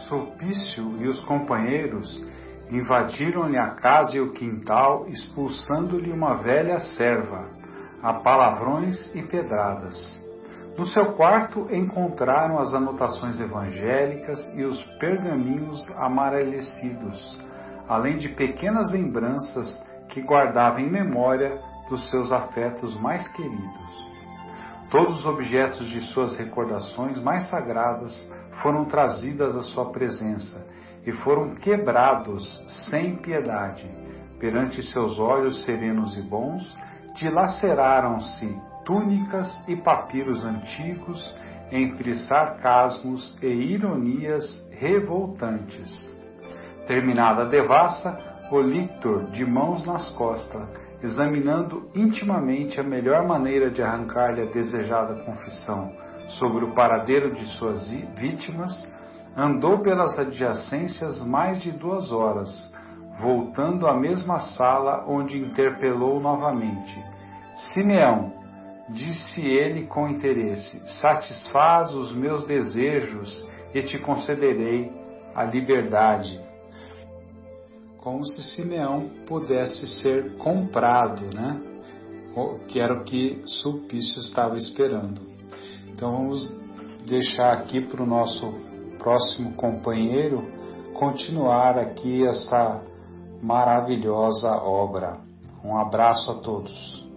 Sulpício 0.08 0.96
e 1.00 1.06
os 1.06 1.20
companheiros 1.20 2.18
invadiram-lhe 2.68 3.56
a 3.56 3.70
casa 3.70 4.16
e 4.16 4.20
o 4.20 4.32
quintal, 4.32 5.06
expulsando-lhe 5.08 6.10
uma 6.10 6.34
velha 6.34 6.80
serva, 6.80 7.48
a 8.02 8.14
palavrões 8.14 9.14
e 9.14 9.22
pedradas. 9.22 9.96
No 10.76 10.84
seu 10.86 11.12
quarto 11.12 11.68
encontraram 11.72 12.58
as 12.58 12.74
anotações 12.74 13.40
evangélicas 13.40 14.40
e 14.56 14.64
os 14.64 14.82
pergaminhos 14.98 15.88
amarelecidos, 15.96 17.38
além 17.88 18.16
de 18.16 18.30
pequenas 18.30 18.90
lembranças 18.90 19.93
que 20.14 20.22
guardava 20.22 20.80
em 20.80 20.88
memória 20.88 21.60
dos 21.88 22.08
seus 22.08 22.30
afetos 22.30 22.94
mais 23.00 23.26
queridos. 23.28 24.14
Todos 24.88 25.18
os 25.18 25.26
objetos 25.26 25.88
de 25.88 26.00
suas 26.12 26.36
recordações 26.36 27.20
mais 27.20 27.50
sagradas 27.50 28.32
foram 28.62 28.84
trazidas 28.84 29.56
à 29.56 29.62
sua 29.62 29.90
presença 29.90 30.64
e 31.04 31.10
foram 31.10 31.56
quebrados 31.56 32.46
sem 32.88 33.16
piedade. 33.16 33.90
Perante 34.38 34.84
seus 34.84 35.18
olhos 35.18 35.64
serenos 35.64 36.16
e 36.16 36.22
bons, 36.22 36.62
dilaceraram-se 37.16 38.56
túnicas 38.84 39.68
e 39.68 39.74
papiros 39.74 40.44
antigos 40.44 41.36
entre 41.72 42.14
sarcasmos 42.14 43.36
e 43.42 43.48
ironias 43.48 44.44
revoltantes. 44.70 45.90
Terminada 46.86 47.42
a 47.42 47.46
devassa, 47.46 48.33
o 48.50 48.60
lictor 48.60 49.24
de 49.30 49.44
mãos 49.44 49.84
nas 49.86 50.08
costas, 50.10 50.62
examinando 51.02 51.88
intimamente 51.94 52.80
a 52.80 52.82
melhor 52.82 53.26
maneira 53.26 53.70
de 53.70 53.82
arrancar-lhe 53.82 54.42
a 54.42 54.46
desejada 54.46 55.22
confissão 55.24 55.92
sobre 56.38 56.64
o 56.64 56.74
paradeiro 56.74 57.34
de 57.34 57.44
suas 57.56 57.90
vítimas, 58.16 58.72
andou 59.36 59.80
pelas 59.80 60.18
adjacências 60.18 61.24
mais 61.26 61.60
de 61.62 61.72
duas 61.72 62.10
horas, 62.12 62.72
voltando 63.20 63.86
à 63.86 63.98
mesma 63.98 64.38
sala 64.38 65.04
onde 65.06 65.38
interpelou 65.38 66.20
novamente. 66.20 66.96
Simeão, 67.72 68.32
disse 68.88 69.40
ele 69.46 69.86
com 69.86 70.08
interesse, 70.08 70.78
satisfaz 71.00 71.94
os 71.94 72.14
meus 72.14 72.46
desejos 72.46 73.46
e 73.74 73.82
te 73.82 73.98
concederei 73.98 74.92
a 75.34 75.44
liberdade 75.44 76.43
como 78.04 78.22
se 78.26 78.42
Simeão 78.54 79.08
pudesse 79.26 79.86
ser 80.02 80.36
comprado, 80.36 81.34
né? 81.34 81.58
Que 82.68 82.78
era 82.78 82.92
o 82.92 83.02
que 83.02 83.40
Sulpício 83.46 84.20
estava 84.20 84.58
esperando. 84.58 85.22
Então 85.88 86.12
vamos 86.12 86.54
deixar 87.06 87.54
aqui 87.54 87.80
para 87.80 88.02
o 88.02 88.06
nosso 88.06 88.52
próximo 88.98 89.54
companheiro 89.54 90.44
continuar 90.92 91.78
aqui 91.78 92.26
essa 92.26 92.82
maravilhosa 93.42 94.50
obra. 94.50 95.18
Um 95.64 95.78
abraço 95.78 96.30
a 96.30 96.34
todos. 96.34 97.08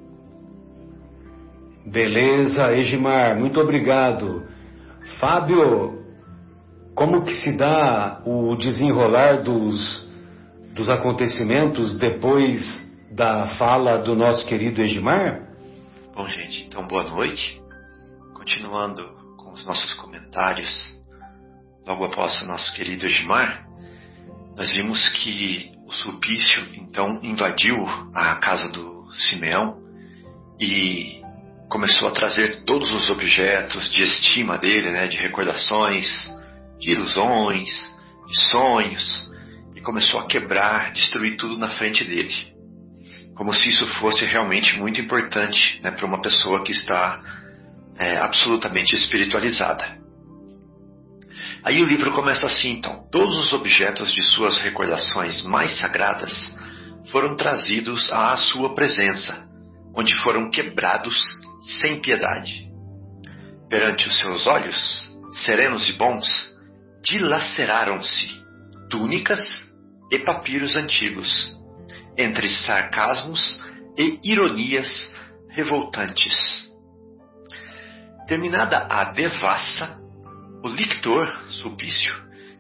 Beleza, 1.86 2.72
Egimar, 2.72 3.38
muito 3.38 3.60
obrigado. 3.60 4.44
Fábio, 5.20 6.02
como 6.96 7.24
que 7.24 7.34
se 7.34 7.58
dá 7.58 8.22
o 8.26 8.56
desenrolar 8.56 9.44
dos 9.44 10.07
dos 10.78 10.90
acontecimentos 10.90 11.98
depois 11.98 12.62
da 13.12 13.48
fala 13.58 13.98
do 13.98 14.16
nosso 14.16 14.46
querido 14.46 14.80
Edmar? 14.84 15.42
Bom, 16.16 16.30
gente, 16.30 16.66
então 16.68 16.88
boa 16.88 17.04
noite. 17.04 17.60
Continuando 18.36 19.04
com 19.38 19.54
os 19.54 19.66
nossos 19.66 19.96
comentários, 19.96 21.02
logo 21.86 22.06
após 22.06 22.40
o 22.44 22.46
nosso 22.46 22.72
querido 22.76 23.08
Edmar, 23.08 23.66
nós 24.56 24.72
vimos 24.72 25.10
que 25.10 25.72
o 25.88 25.92
Sulpício 25.92 26.64
então 26.76 27.20
invadiu 27.24 27.76
a 28.14 28.36
casa 28.36 28.72
do 28.72 29.12
Simeão 29.14 29.82
e 30.62 31.24
começou 31.70 32.08
a 32.08 32.12
trazer 32.12 32.66
todos 32.66 32.94
os 32.94 33.10
objetos 33.10 33.92
de 33.92 34.04
estima 34.04 34.60
dele, 34.60 34.92
né, 34.92 35.08
de 35.08 35.18
recordações, 35.18 36.08
de 36.80 36.92
ilusões, 36.92 37.70
de 38.28 38.40
sonhos, 38.52 39.28
começou 39.88 40.20
a 40.20 40.28
quebrar, 40.28 40.92
destruir 40.92 41.38
tudo 41.38 41.58
na 41.58 41.70
frente 41.70 42.04
dele. 42.04 42.36
Como 43.38 43.54
se 43.54 43.70
isso 43.70 43.88
fosse 44.00 44.26
realmente 44.26 44.78
muito 44.78 45.00
importante 45.00 45.80
né, 45.82 45.92
para 45.92 46.06
uma 46.06 46.22
pessoa 46.22 46.62
que 46.62 46.74
está 46.74 47.24
é, 47.98 48.18
absolutamente 48.18 48.94
espiritualizada. 48.94 49.98
Aí 51.64 51.82
o 51.82 51.86
livro 51.86 52.12
começa 52.12 52.48
assim, 52.48 52.72
então: 52.72 53.08
todos 53.10 53.38
os 53.38 53.54
objetos 53.54 54.14
de 54.14 54.22
suas 54.24 54.58
recordações 54.58 55.42
mais 55.44 55.80
sagradas 55.80 56.54
foram 57.10 57.38
trazidos 57.38 58.12
à 58.12 58.36
sua 58.36 58.76
presença, 58.76 59.48
onde 59.96 60.14
foram 60.16 60.52
quebrados 60.52 61.18
sem 61.80 62.02
piedade. 62.02 62.68
Perante 63.70 64.06
os 64.06 64.20
seus 64.20 64.48
olhos, 64.48 65.16
serenos 65.46 65.88
e 65.90 65.94
bons, 65.94 66.54
dilaceraram-se 67.02 68.36
túnicas 68.90 69.67
e 70.12 70.20
papiros 70.20 70.76
antigos, 70.76 71.58
entre 72.18 72.48
sarcasmos 72.48 73.64
e 73.98 74.20
ironias 74.24 75.16
revoltantes. 75.50 76.68
Terminada 78.28 78.88
a 78.90 79.06
devassa, 79.12 80.00
o 80.64 80.68
lictor, 80.68 81.28
Sulpício, 81.52 82.14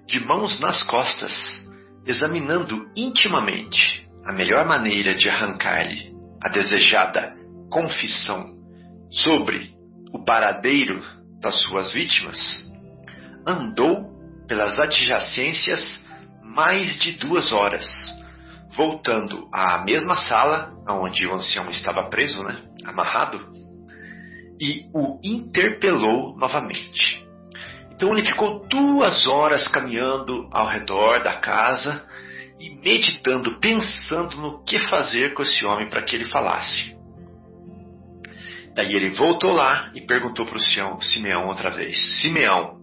de 0.07 0.19
mãos 0.19 0.59
nas 0.59 0.83
costas, 0.83 1.67
examinando 2.05 2.89
intimamente 2.95 4.07
a 4.25 4.33
melhor 4.33 4.65
maneira 4.65 5.13
de 5.15 5.29
arrancar-lhe 5.29 6.13
a 6.41 6.49
desejada 6.49 7.35
confissão 7.69 8.55
sobre 9.11 9.73
o 10.13 10.23
paradeiro 10.23 11.01
das 11.41 11.55
suas 11.63 11.91
vítimas, 11.93 12.71
andou 13.45 14.15
pelas 14.47 14.79
adjacências 14.79 16.05
mais 16.47 16.97
de 16.99 17.13
duas 17.13 17.51
horas, 17.51 17.85
voltando 18.75 19.47
à 19.53 19.83
mesma 19.83 20.17
sala 20.17 20.73
onde 20.87 21.25
o 21.27 21.33
ancião 21.33 21.69
estava 21.69 22.03
preso, 22.03 22.41
né, 22.43 22.57
amarrado, 22.85 23.39
e 24.59 24.89
o 24.93 25.19
interpelou 25.23 26.37
novamente. 26.37 27.25
Então 27.91 28.11
ele 28.11 28.25
ficou 28.25 28.67
duas 28.67 29.27
horas 29.27 29.67
caminhando 29.67 30.47
ao 30.51 30.67
redor 30.67 31.23
da 31.23 31.33
casa 31.33 32.05
e 32.59 32.75
meditando, 32.75 33.59
pensando 33.59 34.37
no 34.37 34.63
que 34.63 34.79
fazer 34.79 35.33
com 35.33 35.43
esse 35.43 35.65
homem 35.65 35.89
para 35.89 36.01
que 36.01 36.15
ele 36.15 36.25
falasse. 36.25 36.95
Daí 38.75 38.95
ele 38.95 39.09
voltou 39.09 39.51
lá 39.53 39.89
e 39.95 40.01
perguntou 40.01 40.45
para 40.45 40.57
o 40.57 41.01
Simeão 41.01 41.47
outra 41.47 41.71
vez: 41.71 41.99
Simeão, 42.21 42.77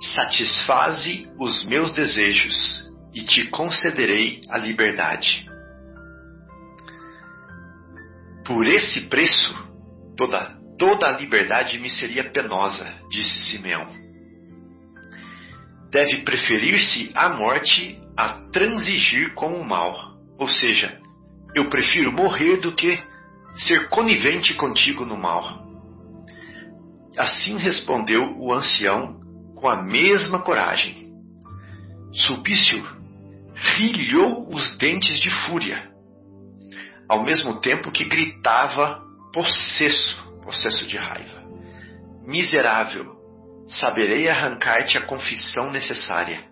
satisfaze 0.00 1.28
os 1.38 1.64
meus 1.66 1.92
desejos 1.92 2.90
e 3.14 3.22
te 3.22 3.46
concederei 3.48 4.40
a 4.48 4.58
liberdade. 4.58 5.48
Por 8.46 8.66
esse 8.66 9.08
preço, 9.08 9.54
toda, 10.16 10.56
toda 10.78 11.06
a 11.06 11.18
liberdade 11.18 11.78
me 11.78 11.90
seria 11.90 12.30
penosa, 12.30 12.90
disse 13.10 13.50
Simeão. 13.50 13.86
Deve 15.90 16.22
preferir-se 16.22 17.10
a 17.14 17.28
morte 17.30 18.00
a 18.16 18.28
transigir 18.52 19.34
com 19.34 19.60
o 19.60 19.64
mal. 19.64 20.14
Ou 20.38 20.48
seja, 20.48 21.00
eu 21.54 21.68
prefiro 21.68 22.12
morrer 22.12 22.56
do 22.58 22.72
que 22.72 22.98
ser 23.54 23.88
conivente 23.88 24.54
contigo 24.54 25.04
no 25.04 25.16
mal. 25.16 25.68
Assim 27.18 27.58
respondeu 27.58 28.36
o 28.38 28.54
ancião 28.54 29.19
com 29.60 29.68
a 29.68 29.82
mesma 29.82 30.40
coragem. 30.40 31.10
Sulpício 32.12 32.82
rilhou 33.54 34.48
os 34.54 34.76
dentes 34.78 35.20
de 35.20 35.30
fúria, 35.46 35.90
ao 37.08 37.22
mesmo 37.22 37.60
tempo 37.60 37.92
que 37.92 38.04
gritava 38.04 39.02
possesso, 39.32 40.18
possesso 40.42 40.86
de 40.86 40.96
raiva. 40.96 41.40
Miserável, 42.26 43.16
saberei 43.68 44.28
arrancar-te 44.28 44.96
a 44.96 45.02
confissão 45.02 45.70
necessária. 45.70 46.48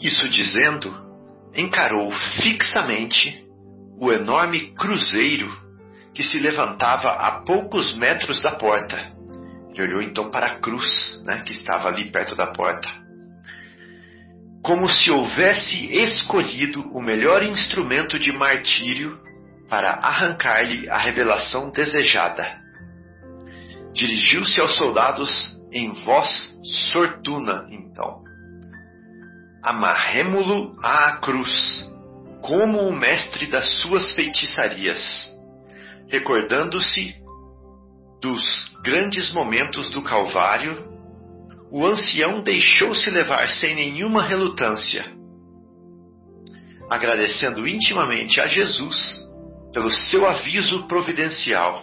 Isso 0.00 0.28
dizendo, 0.28 0.92
encarou 1.54 2.10
fixamente 2.42 3.46
o 3.98 4.10
enorme 4.10 4.72
cruzeiro 4.72 5.50
que 6.14 6.22
se 6.22 6.38
levantava 6.38 7.10
a 7.10 7.42
poucos 7.42 7.94
metros 7.96 8.40
da 8.42 8.52
porta. 8.52 9.19
Ele 9.72 9.82
olhou 9.82 10.02
então 10.02 10.30
para 10.30 10.46
a 10.46 10.58
cruz, 10.58 11.22
né, 11.24 11.42
que 11.46 11.52
estava 11.52 11.88
ali 11.88 12.10
perto 12.10 12.34
da 12.34 12.48
porta. 12.48 12.88
Como 14.62 14.88
se 14.88 15.10
houvesse 15.10 15.86
escolhido 15.96 16.82
o 16.92 17.00
melhor 17.00 17.42
instrumento 17.42 18.18
de 18.18 18.32
martírio 18.32 19.18
para 19.68 19.90
arrancar-lhe 19.90 20.88
a 20.90 20.98
revelação 20.98 21.70
desejada. 21.70 22.58
Dirigiu-se 23.94 24.60
aos 24.60 24.76
soldados 24.76 25.58
em 25.72 25.92
voz 26.04 26.58
sortuna, 26.92 27.66
então. 27.70 28.22
Amarremo-lo 29.62 30.76
à 30.82 31.18
cruz 31.18 31.88
como 32.40 32.80
o 32.80 32.92
mestre 32.92 33.46
das 33.46 33.80
suas 33.80 34.12
feitiçarias, 34.14 35.34
recordando-se 36.08 37.19
dos 38.20 38.76
grandes 38.82 39.32
momentos 39.32 39.90
do 39.90 40.02
Calvário, 40.02 40.90
o 41.70 41.86
ancião 41.86 42.42
deixou-se 42.42 43.08
levar 43.10 43.48
sem 43.48 43.74
nenhuma 43.74 44.22
relutância, 44.22 45.04
agradecendo 46.90 47.66
intimamente 47.66 48.40
a 48.40 48.46
Jesus 48.46 49.26
pelo 49.72 49.90
seu 49.90 50.26
aviso 50.26 50.86
providencial, 50.86 51.82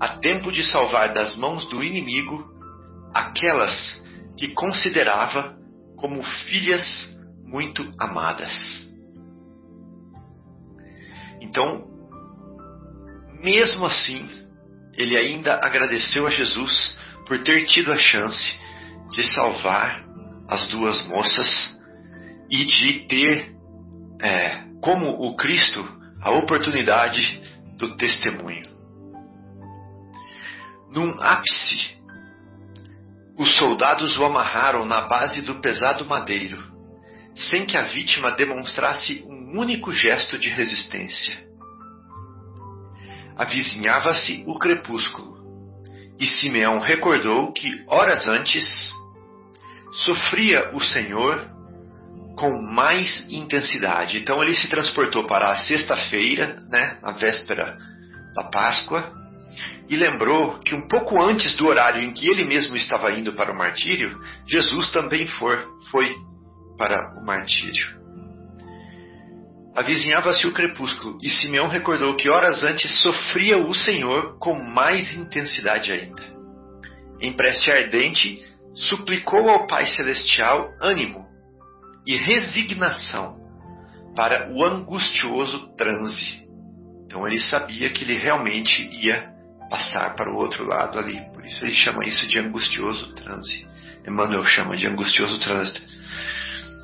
a 0.00 0.18
tempo 0.18 0.50
de 0.50 0.64
salvar 0.64 1.12
das 1.14 1.36
mãos 1.36 1.68
do 1.68 1.82
inimigo 1.82 2.44
aquelas 3.14 4.04
que 4.36 4.48
considerava 4.48 5.56
como 5.96 6.22
filhas 6.22 7.16
muito 7.44 7.90
amadas. 7.98 8.86
Então, 11.40 11.86
mesmo 13.40 13.86
assim, 13.86 14.45
ele 14.96 15.16
ainda 15.16 15.54
agradeceu 15.54 16.26
a 16.26 16.30
Jesus 16.30 16.98
por 17.26 17.42
ter 17.42 17.66
tido 17.66 17.92
a 17.92 17.98
chance 17.98 18.58
de 19.12 19.22
salvar 19.34 20.04
as 20.48 20.68
duas 20.68 21.04
moças 21.06 21.76
e 22.50 22.64
de 22.64 23.06
ter, 23.06 23.54
é, 24.20 24.64
como 24.80 25.08
o 25.26 25.36
Cristo, 25.36 25.84
a 26.22 26.30
oportunidade 26.30 27.42
do 27.76 27.96
testemunho. 27.96 28.64
Num 30.90 31.20
ápice, 31.20 31.96
os 33.38 33.54
soldados 33.56 34.16
o 34.16 34.24
amarraram 34.24 34.86
na 34.86 35.02
base 35.02 35.42
do 35.42 35.56
pesado 35.56 36.06
madeiro, 36.06 36.62
sem 37.34 37.66
que 37.66 37.76
a 37.76 37.82
vítima 37.82 38.30
demonstrasse 38.30 39.22
um 39.26 39.58
único 39.60 39.92
gesto 39.92 40.38
de 40.38 40.48
resistência. 40.48 41.45
Avizinhava-se 43.36 44.44
o 44.46 44.58
crepúsculo, 44.58 45.36
e 46.18 46.26
Simeão 46.26 46.80
recordou 46.80 47.52
que, 47.52 47.84
horas 47.86 48.26
antes, 48.26 48.92
sofria 50.04 50.70
o 50.74 50.80
Senhor 50.80 51.56
com 52.36 52.62
mais 52.62 53.26
intensidade. 53.30 54.18
Então 54.18 54.42
ele 54.42 54.54
se 54.54 54.68
transportou 54.68 55.24
para 55.24 55.50
a 55.50 55.56
sexta-feira, 55.56 56.56
né, 56.70 56.98
a 57.02 57.12
véspera 57.12 57.76
da 58.34 58.44
Páscoa, 58.44 59.12
e 59.88 59.96
lembrou 59.96 60.58
que 60.60 60.74
um 60.74 60.86
pouco 60.88 61.20
antes 61.20 61.54
do 61.56 61.66
horário 61.66 62.02
em 62.02 62.12
que 62.12 62.28
ele 62.28 62.44
mesmo 62.44 62.76
estava 62.76 63.12
indo 63.12 63.32
para 63.32 63.52
o 63.52 63.56
martírio, 63.56 64.20
Jesus 64.46 64.90
também 64.90 65.26
for, 65.26 65.64
foi 65.90 66.14
para 66.76 67.18
o 67.20 67.24
martírio. 67.24 68.05
Avizinhava-se 69.76 70.46
o 70.46 70.54
crepúsculo, 70.54 71.18
e 71.22 71.28
Simeão 71.28 71.68
recordou 71.68 72.16
que 72.16 72.30
horas 72.30 72.64
antes 72.64 73.02
sofria 73.02 73.58
o 73.58 73.74
Senhor 73.74 74.38
com 74.38 74.54
mais 74.58 75.14
intensidade 75.14 75.92
ainda. 75.92 76.22
Em 77.20 77.30
prece 77.34 77.70
ardente, 77.70 78.42
suplicou 78.74 79.50
ao 79.50 79.66
Pai 79.66 79.86
Celestial 79.86 80.72
ânimo 80.80 81.26
e 82.06 82.16
resignação 82.16 83.38
para 84.14 84.50
o 84.50 84.64
angustioso 84.64 85.68
transe. 85.76 86.46
Então 87.04 87.26
ele 87.26 87.40
sabia 87.40 87.90
que 87.90 88.02
ele 88.02 88.16
realmente 88.16 88.82
ia 88.82 89.30
passar 89.68 90.14
para 90.14 90.32
o 90.32 90.36
outro 90.36 90.64
lado 90.64 90.98
ali. 90.98 91.20
Por 91.34 91.44
isso 91.44 91.62
ele 91.62 91.74
chama 91.74 92.06
isso 92.06 92.26
de 92.26 92.38
angustioso 92.38 93.12
transe. 93.14 93.66
Emmanuel 94.06 94.44
chama 94.46 94.74
de 94.76 94.86
angustioso 94.86 95.38
transe. 95.40 95.82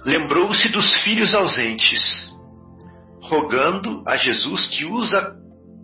Lembrou-se 0.04 0.68
dos 0.70 0.94
filhos 1.02 1.34
ausentes, 1.34 2.31
rogando 3.32 4.04
a 4.06 4.18
Jesus 4.18 4.66
que 4.66 4.84
os 4.84 5.10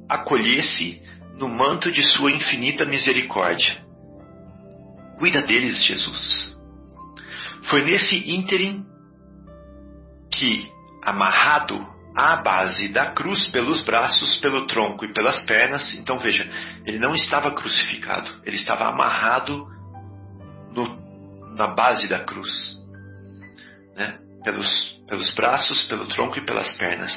acolhesse 0.06 1.02
no 1.38 1.48
manto 1.48 1.90
de 1.90 2.02
sua 2.02 2.30
infinita 2.30 2.84
misericórdia. 2.84 3.82
Cuida 5.18 5.40
deles, 5.40 5.82
Jesus. 5.82 6.54
Foi 7.70 7.82
nesse 7.82 8.30
ínterim 8.30 8.84
que, 10.30 10.70
amarrado 11.02 11.86
à 12.14 12.36
base 12.42 12.88
da 12.88 13.12
cruz 13.12 13.48
pelos 13.48 13.82
braços, 13.82 14.36
pelo 14.40 14.66
tronco 14.66 15.06
e 15.06 15.12
pelas 15.14 15.42
pernas, 15.44 15.94
então 15.94 16.18
veja, 16.18 16.46
ele 16.84 16.98
não 16.98 17.14
estava 17.14 17.50
crucificado, 17.52 18.30
ele 18.44 18.56
estava 18.56 18.88
amarrado 18.88 19.66
no, 20.74 21.54
na 21.56 21.68
base 21.68 22.08
da 22.08 22.24
cruz, 22.24 22.78
né? 23.96 24.27
Pelos, 24.42 24.96
pelos 25.08 25.30
braços, 25.34 25.84
pelo 25.84 26.06
tronco 26.06 26.38
e 26.38 26.44
pelas 26.44 26.76
pernas 26.76 27.12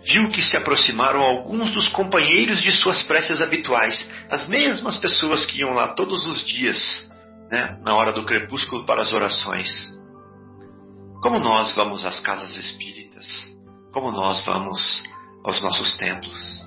viu 0.00 0.30
que 0.30 0.40
se 0.40 0.56
aproximaram 0.56 1.20
alguns 1.20 1.72
dos 1.72 1.88
companheiros 1.88 2.62
de 2.62 2.70
suas 2.70 3.02
preces 3.02 3.42
habituais, 3.42 4.08
as 4.30 4.48
mesmas 4.48 4.96
pessoas 4.96 5.44
que 5.44 5.58
iam 5.58 5.74
lá 5.74 5.88
todos 5.88 6.24
os 6.24 6.46
dias, 6.46 7.10
né, 7.50 7.76
na 7.82 7.96
hora 7.96 8.12
do 8.12 8.24
crepúsculo 8.24 8.86
para 8.86 9.02
as 9.02 9.12
orações. 9.12 9.68
Como 11.20 11.40
nós 11.40 11.74
vamos 11.74 12.04
às 12.04 12.20
casas 12.20 12.56
espíritas? 12.56 12.98
como 13.92 14.12
nós 14.12 14.44
vamos 14.44 15.02
aos 15.44 15.60
nossos 15.60 15.96
templos, 15.96 16.60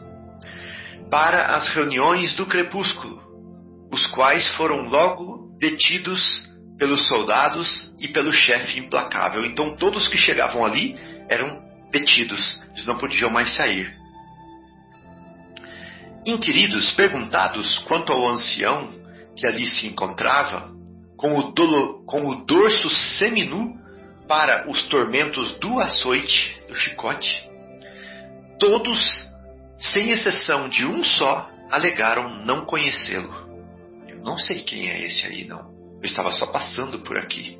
para 1.10 1.56
as 1.56 1.70
reuniões 1.70 2.36
do 2.36 2.46
crepúsculo, 2.46 3.22
os 3.92 4.06
quais 4.08 4.48
foram 4.56 4.90
logo 4.90 5.56
detidos 5.58 6.46
pelos 6.82 7.08
soldados 7.08 7.96
e 8.00 8.08
pelo 8.08 8.34
chefe 8.34 8.80
implacável. 8.80 9.46
Então 9.46 9.76
todos 9.76 10.08
que 10.08 10.18
chegavam 10.18 10.66
ali 10.66 10.98
eram 11.30 11.62
detidos, 11.92 12.60
eles 12.72 12.88
não 12.88 12.98
podiam 12.98 13.30
mais 13.30 13.56
sair. 13.56 13.94
Inquiridos, 16.26 16.92
perguntados 16.94 17.78
quanto 17.88 18.12
ao 18.12 18.28
ancião 18.28 18.90
que 19.36 19.48
ali 19.48 19.70
se 19.70 19.86
encontrava, 19.86 20.72
com 21.16 21.38
o, 21.38 21.52
dolo, 21.52 22.04
com 22.04 22.28
o 22.28 22.46
dorso 22.46 22.90
seminu 22.90 23.80
para 24.28 24.68
os 24.68 24.88
tormentos 24.88 25.60
do 25.60 25.80
açoite, 25.80 26.58
do 26.68 26.74
chicote, 26.74 27.48
todos, 28.58 29.00
sem 29.78 30.10
exceção 30.10 30.68
de 30.68 30.84
um 30.84 31.04
só, 31.04 31.48
alegaram 31.70 32.44
não 32.44 32.66
conhecê-lo. 32.66 33.32
Eu 34.08 34.18
não 34.24 34.40
sei 34.40 34.64
quem 34.64 34.90
é 34.90 35.06
esse 35.06 35.28
aí, 35.28 35.46
não. 35.46 35.81
Eu 36.02 36.06
estava 36.06 36.32
só 36.34 36.48
passando 36.48 37.00
por 37.00 37.18
aqui. 37.18 37.58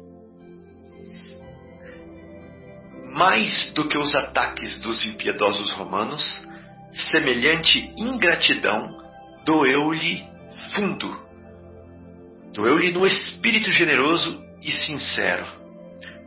Mais 3.14 3.72
do 3.74 3.88
que 3.88 3.98
os 3.98 4.16
ataques 4.16 4.80
dos 4.80 5.06
impiedosos 5.06 5.72
romanos, 5.74 6.48
semelhante 6.94 7.94
ingratidão 7.98 8.98
doeu-lhe 9.46 10.26
fundo. 10.74 11.20
Doeu-lhe 12.54 12.92
no 12.92 13.06
espírito 13.06 13.70
generoso 13.72 14.44
e 14.62 14.72
sincero, 14.72 15.46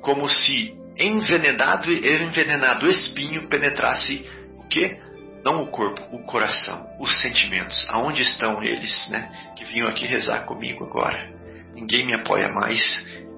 como 0.01 0.29
se 0.29 0.77
envenenado 0.97 1.91
envenenado 1.91 2.89
espinho 2.89 3.49
penetrasse 3.49 4.25
o 4.59 4.69
que? 4.69 5.03
Não 5.45 5.63
o 5.63 5.67
corpo, 5.67 6.01
o 6.13 6.25
coração, 6.25 6.87
os 6.99 7.21
sentimentos. 7.21 7.87
Aonde 7.91 8.23
estão 8.23 8.63
eles, 8.63 9.09
né? 9.11 9.53
Que 9.57 9.65
vinham 9.65 9.89
aqui 9.89 10.07
rezar 10.07 10.47
comigo 10.47 10.85
agora. 10.85 11.44
Ninguém 11.75 12.07
me 12.07 12.15
apoia 12.15 12.49
mais, 12.49 12.81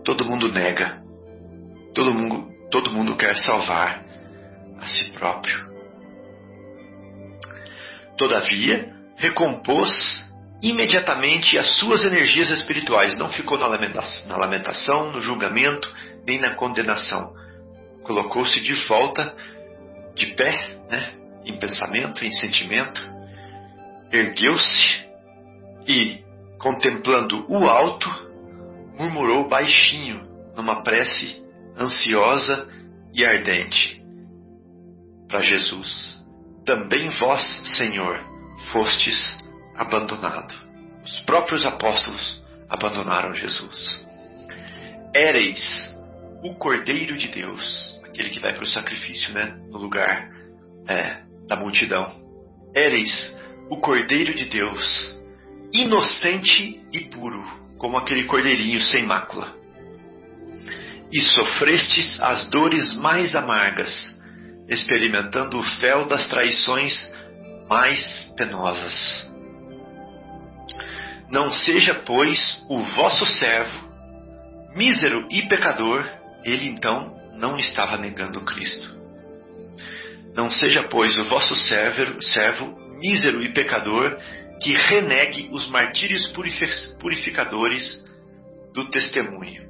todo 0.04 0.24
mundo 0.24 0.52
nega. 0.52 1.02
Todo 1.94 2.12
mundo, 2.12 2.52
todo 2.70 2.90
mundo 2.90 3.16
quer 3.16 3.36
salvar 3.36 4.04
a 4.78 4.86
si 4.86 5.10
próprio. 5.12 5.66
Todavia, 8.16 8.94
recompôs 9.16 10.26
imediatamente 10.62 11.58
as 11.58 11.78
suas 11.78 12.04
energias 12.04 12.50
espirituais, 12.50 13.16
não 13.18 13.28
ficou 13.30 13.58
na 13.58 13.66
lamentação, 13.66 15.12
no 15.12 15.20
julgamento, 15.20 15.92
nem 16.26 16.38
na 16.40 16.54
condenação. 16.54 17.34
Colocou-se 18.02 18.60
de 18.60 18.72
volta, 18.86 19.34
de 20.14 20.26
pé, 20.34 20.78
né, 20.90 21.12
em 21.44 21.54
pensamento, 21.58 22.24
em 22.24 22.32
sentimento, 22.32 23.00
ergueu-se 24.10 25.06
e, 25.86 26.24
contemplando 26.58 27.44
o 27.48 27.68
alto, 27.68 28.25
murmurou 28.98 29.48
baixinho, 29.48 30.26
numa 30.56 30.82
prece 30.82 31.42
ansiosa 31.78 32.68
e 33.12 33.24
ardente, 33.24 34.02
para 35.28 35.40
Jesus 35.40 36.16
também 36.66 37.08
vós, 37.10 37.42
Senhor, 37.76 38.18
fostes 38.72 39.38
abandonado. 39.76 40.52
Os 41.04 41.20
próprios 41.20 41.64
apóstolos 41.64 42.42
abandonaram 42.68 43.32
Jesus. 43.32 44.04
Éreis 45.14 45.94
o 46.42 46.56
Cordeiro 46.56 47.16
de 47.16 47.28
Deus, 47.28 48.00
aquele 48.04 48.30
que 48.30 48.40
vai 48.40 48.52
para 48.52 48.64
o 48.64 48.68
sacrifício, 48.68 49.32
né? 49.32 49.56
No 49.70 49.78
lugar 49.78 50.28
é, 50.88 51.22
da 51.46 51.56
multidão. 51.56 52.04
Éreis 52.74 53.34
o 53.70 53.76
Cordeiro 53.76 54.34
de 54.34 54.46
Deus, 54.46 55.22
inocente 55.72 56.84
e 56.92 57.00
puro, 57.08 57.44
como 57.78 57.96
aquele 57.96 58.24
cordeirinho 58.24 58.80
sem 58.82 59.04
mácula. 59.04 59.54
E 61.12 61.20
sofrestes 61.20 62.20
as 62.20 62.48
dores 62.50 62.94
mais 62.96 63.34
amargas, 63.34 64.18
experimentando 64.68 65.58
o 65.58 65.62
fel 65.62 66.06
das 66.06 66.28
traições 66.28 67.12
mais 67.68 68.32
penosas. 68.36 69.26
Não 71.30 71.50
seja, 71.50 71.94
pois, 72.06 72.64
o 72.68 72.82
vosso 72.82 73.26
servo, 73.26 73.86
mísero 74.76 75.26
e 75.30 75.42
pecador, 75.48 76.04
ele 76.44 76.68
então 76.68 77.16
não 77.38 77.58
estava 77.58 77.96
negando 77.96 78.44
Cristo. 78.44 78.96
Não 80.34 80.50
seja, 80.50 80.84
pois, 80.84 81.16
o 81.18 81.24
vosso 81.24 81.56
servo, 81.56 82.22
servo 82.22 82.76
mísero 83.00 83.42
e 83.42 83.48
pecador, 83.48 84.18
que 84.60 84.72
renegue 84.72 85.48
os 85.52 85.68
martírios 85.68 86.32
purificadores 86.98 88.04
do 88.72 88.88
testemunho. 88.90 89.66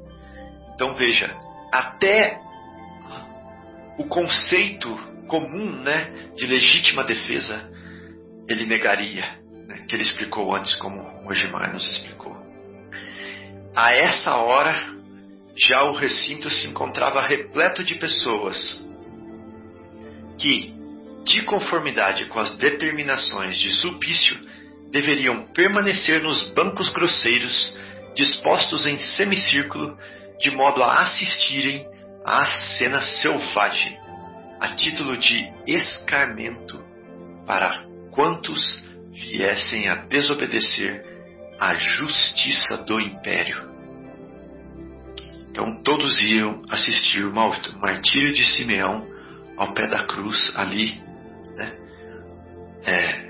Então 0.75 0.95
veja, 0.95 1.35
até 1.73 2.39
o 3.99 4.05
conceito 4.05 4.95
comum 5.27 5.83
né, 5.83 6.13
de 6.37 6.47
legítima 6.47 7.05
defesa 7.05 7.71
ele 8.49 8.65
negaria, 8.65 9.25
né, 9.67 9.85
que 9.89 9.97
ele 9.97 10.03
explicou 10.03 10.55
antes, 10.55 10.77
como 10.77 11.01
o 11.01 11.29
Ogimar 11.29 11.73
nos 11.73 11.89
explicou. 11.89 12.37
A 13.75 13.93
essa 13.93 14.37
hora, 14.37 14.75
já 15.57 15.83
o 15.85 15.93
recinto 15.93 16.49
se 16.49 16.67
encontrava 16.67 17.21
repleto 17.23 17.83
de 17.83 17.97
pessoas 17.97 18.87
que, 20.39 20.75
de 21.25 21.43
conformidade 21.43 22.27
com 22.27 22.39
as 22.39 22.57
determinações 22.57 23.59
de 23.59 23.73
Sulpício, 23.73 24.39
deveriam 24.91 25.47
permanecer 25.49 26.23
nos 26.23 26.49
bancos 26.51 26.89
grosseiros, 26.91 27.77
dispostos 28.15 28.87
em 28.87 28.99
semicírculo, 28.99 29.97
de 30.39 30.51
modo 30.51 30.83
a 30.83 31.03
assistirem 31.03 31.87
à 32.25 32.47
cena 32.79 33.03
selvagem, 33.03 33.99
a 34.61 34.69
título 34.77 35.17
de 35.17 35.53
escarmento 35.67 36.83
para 37.47 37.85
quantos 38.11 38.85
viessem 39.13 39.89
a 39.89 39.97
desobedecer 40.07 41.05
à 41.59 41.75
justiça 41.75 42.77
do 42.79 43.01
império. 43.01 43.77
Então 45.51 45.83
todos 45.83 46.21
iam 46.21 46.63
assistir 46.71 47.25
o 47.25 47.33
martírio 47.33 48.35
de 48.35 48.45
Simeão 48.45 49.07
ao 49.57 49.73
pé 49.73 49.87
da 49.87 50.05
cruz 50.05 50.53
ali, 50.55 51.01
né? 51.57 51.73
é, 52.85 53.26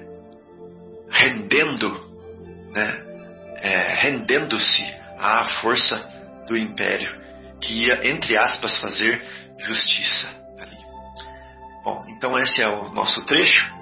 rendendo, 1.19 1.91
né? 2.73 3.07
é, 3.57 3.95
rendendo-se 3.95 4.83
à 5.19 5.47
força 5.61 5.97
do 6.47 6.57
império 6.57 7.25
que 7.61 7.87
ia, 7.87 8.09
entre 8.09 8.37
aspas, 8.37 8.77
fazer 8.79 9.21
justiça 9.59 10.29
ali. 10.59 10.77
Bom, 11.83 12.05
então 12.09 12.39
esse 12.39 12.62
é 12.62 12.69
o 12.69 12.91
nosso 12.91 13.25
trecho 13.25 13.75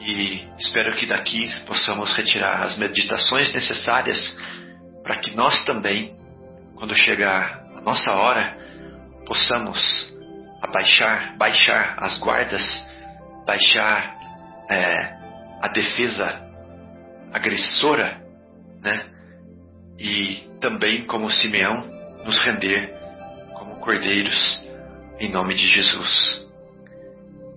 e 0.00 0.48
espero 0.58 0.94
que 0.94 1.06
daqui 1.06 1.50
possamos 1.66 2.14
retirar 2.14 2.62
as 2.62 2.78
meditações 2.78 3.52
necessárias 3.54 4.38
para 5.02 5.16
que 5.16 5.34
nós 5.34 5.64
também, 5.64 6.16
quando 6.76 6.94
chegar 6.94 7.64
a 7.74 7.80
nossa 7.80 8.10
hora, 8.12 8.56
possamos 9.26 10.12
abaixar, 10.62 11.36
baixar 11.36 11.96
as 11.98 12.18
guardas, 12.18 12.86
baixar 13.46 14.16
é, 14.68 15.18
a 15.62 15.68
defesa 15.68 16.49
agressora, 17.32 18.20
né? 18.82 19.04
E 19.98 20.48
também, 20.60 21.04
como 21.04 21.30
Simeão, 21.30 21.84
nos 22.24 22.38
render 22.38 22.94
como 23.54 23.76
cordeiros 23.76 24.66
em 25.18 25.30
nome 25.30 25.54
de 25.54 25.66
Jesus. 25.66 26.46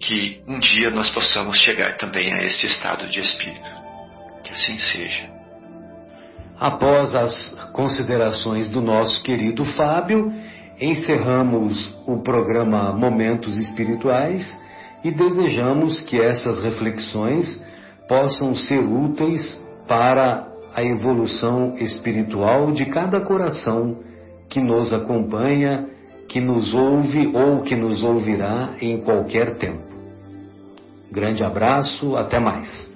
Que 0.01 0.41
um 0.47 0.59
dia 0.59 0.89
nós 0.89 1.09
possamos 1.11 1.57
chegar 1.57 1.95
também 1.97 2.34
a 2.34 2.43
esse 2.43 2.65
estado 2.65 3.07
de 3.07 3.19
espírito. 3.19 3.69
Que 4.43 4.51
assim 4.51 4.78
seja. 4.78 5.32
Após 6.59 7.15
as 7.15 7.53
considerações 7.71 8.69
do 8.69 8.82
nosso 8.82 9.24
querido 9.24 9.63
Fábio, 9.63 10.34
encerramos 10.80 11.97
o 12.05 12.21
programa 12.21 12.91
Momentos 12.93 13.55
Espirituais 13.55 14.61
e 15.03 15.11
desejamos 15.11 16.01
que 16.01 16.19
essas 16.19 16.61
reflexões 16.61 17.63
possam 18.07 18.55
ser 18.55 18.80
úteis 18.80 19.62
para 19.88 20.47
a 20.73 20.84
evolução 20.84 21.75
espiritual 21.77 22.71
de 22.71 22.86
cada 22.86 23.21
coração 23.21 23.97
que 24.49 24.59
nos 24.61 24.93
acompanha, 24.93 25.88
que 26.27 26.39
nos 26.39 26.73
ouve 26.73 27.31
ou 27.36 27.61
que 27.61 27.75
nos 27.75 28.03
ouvirá 28.03 28.75
em 28.81 29.01
qualquer 29.01 29.55
tempo. 29.57 29.84
Grande 31.11 31.43
abraço, 31.43 32.15
até 32.15 32.39
mais. 32.39 32.92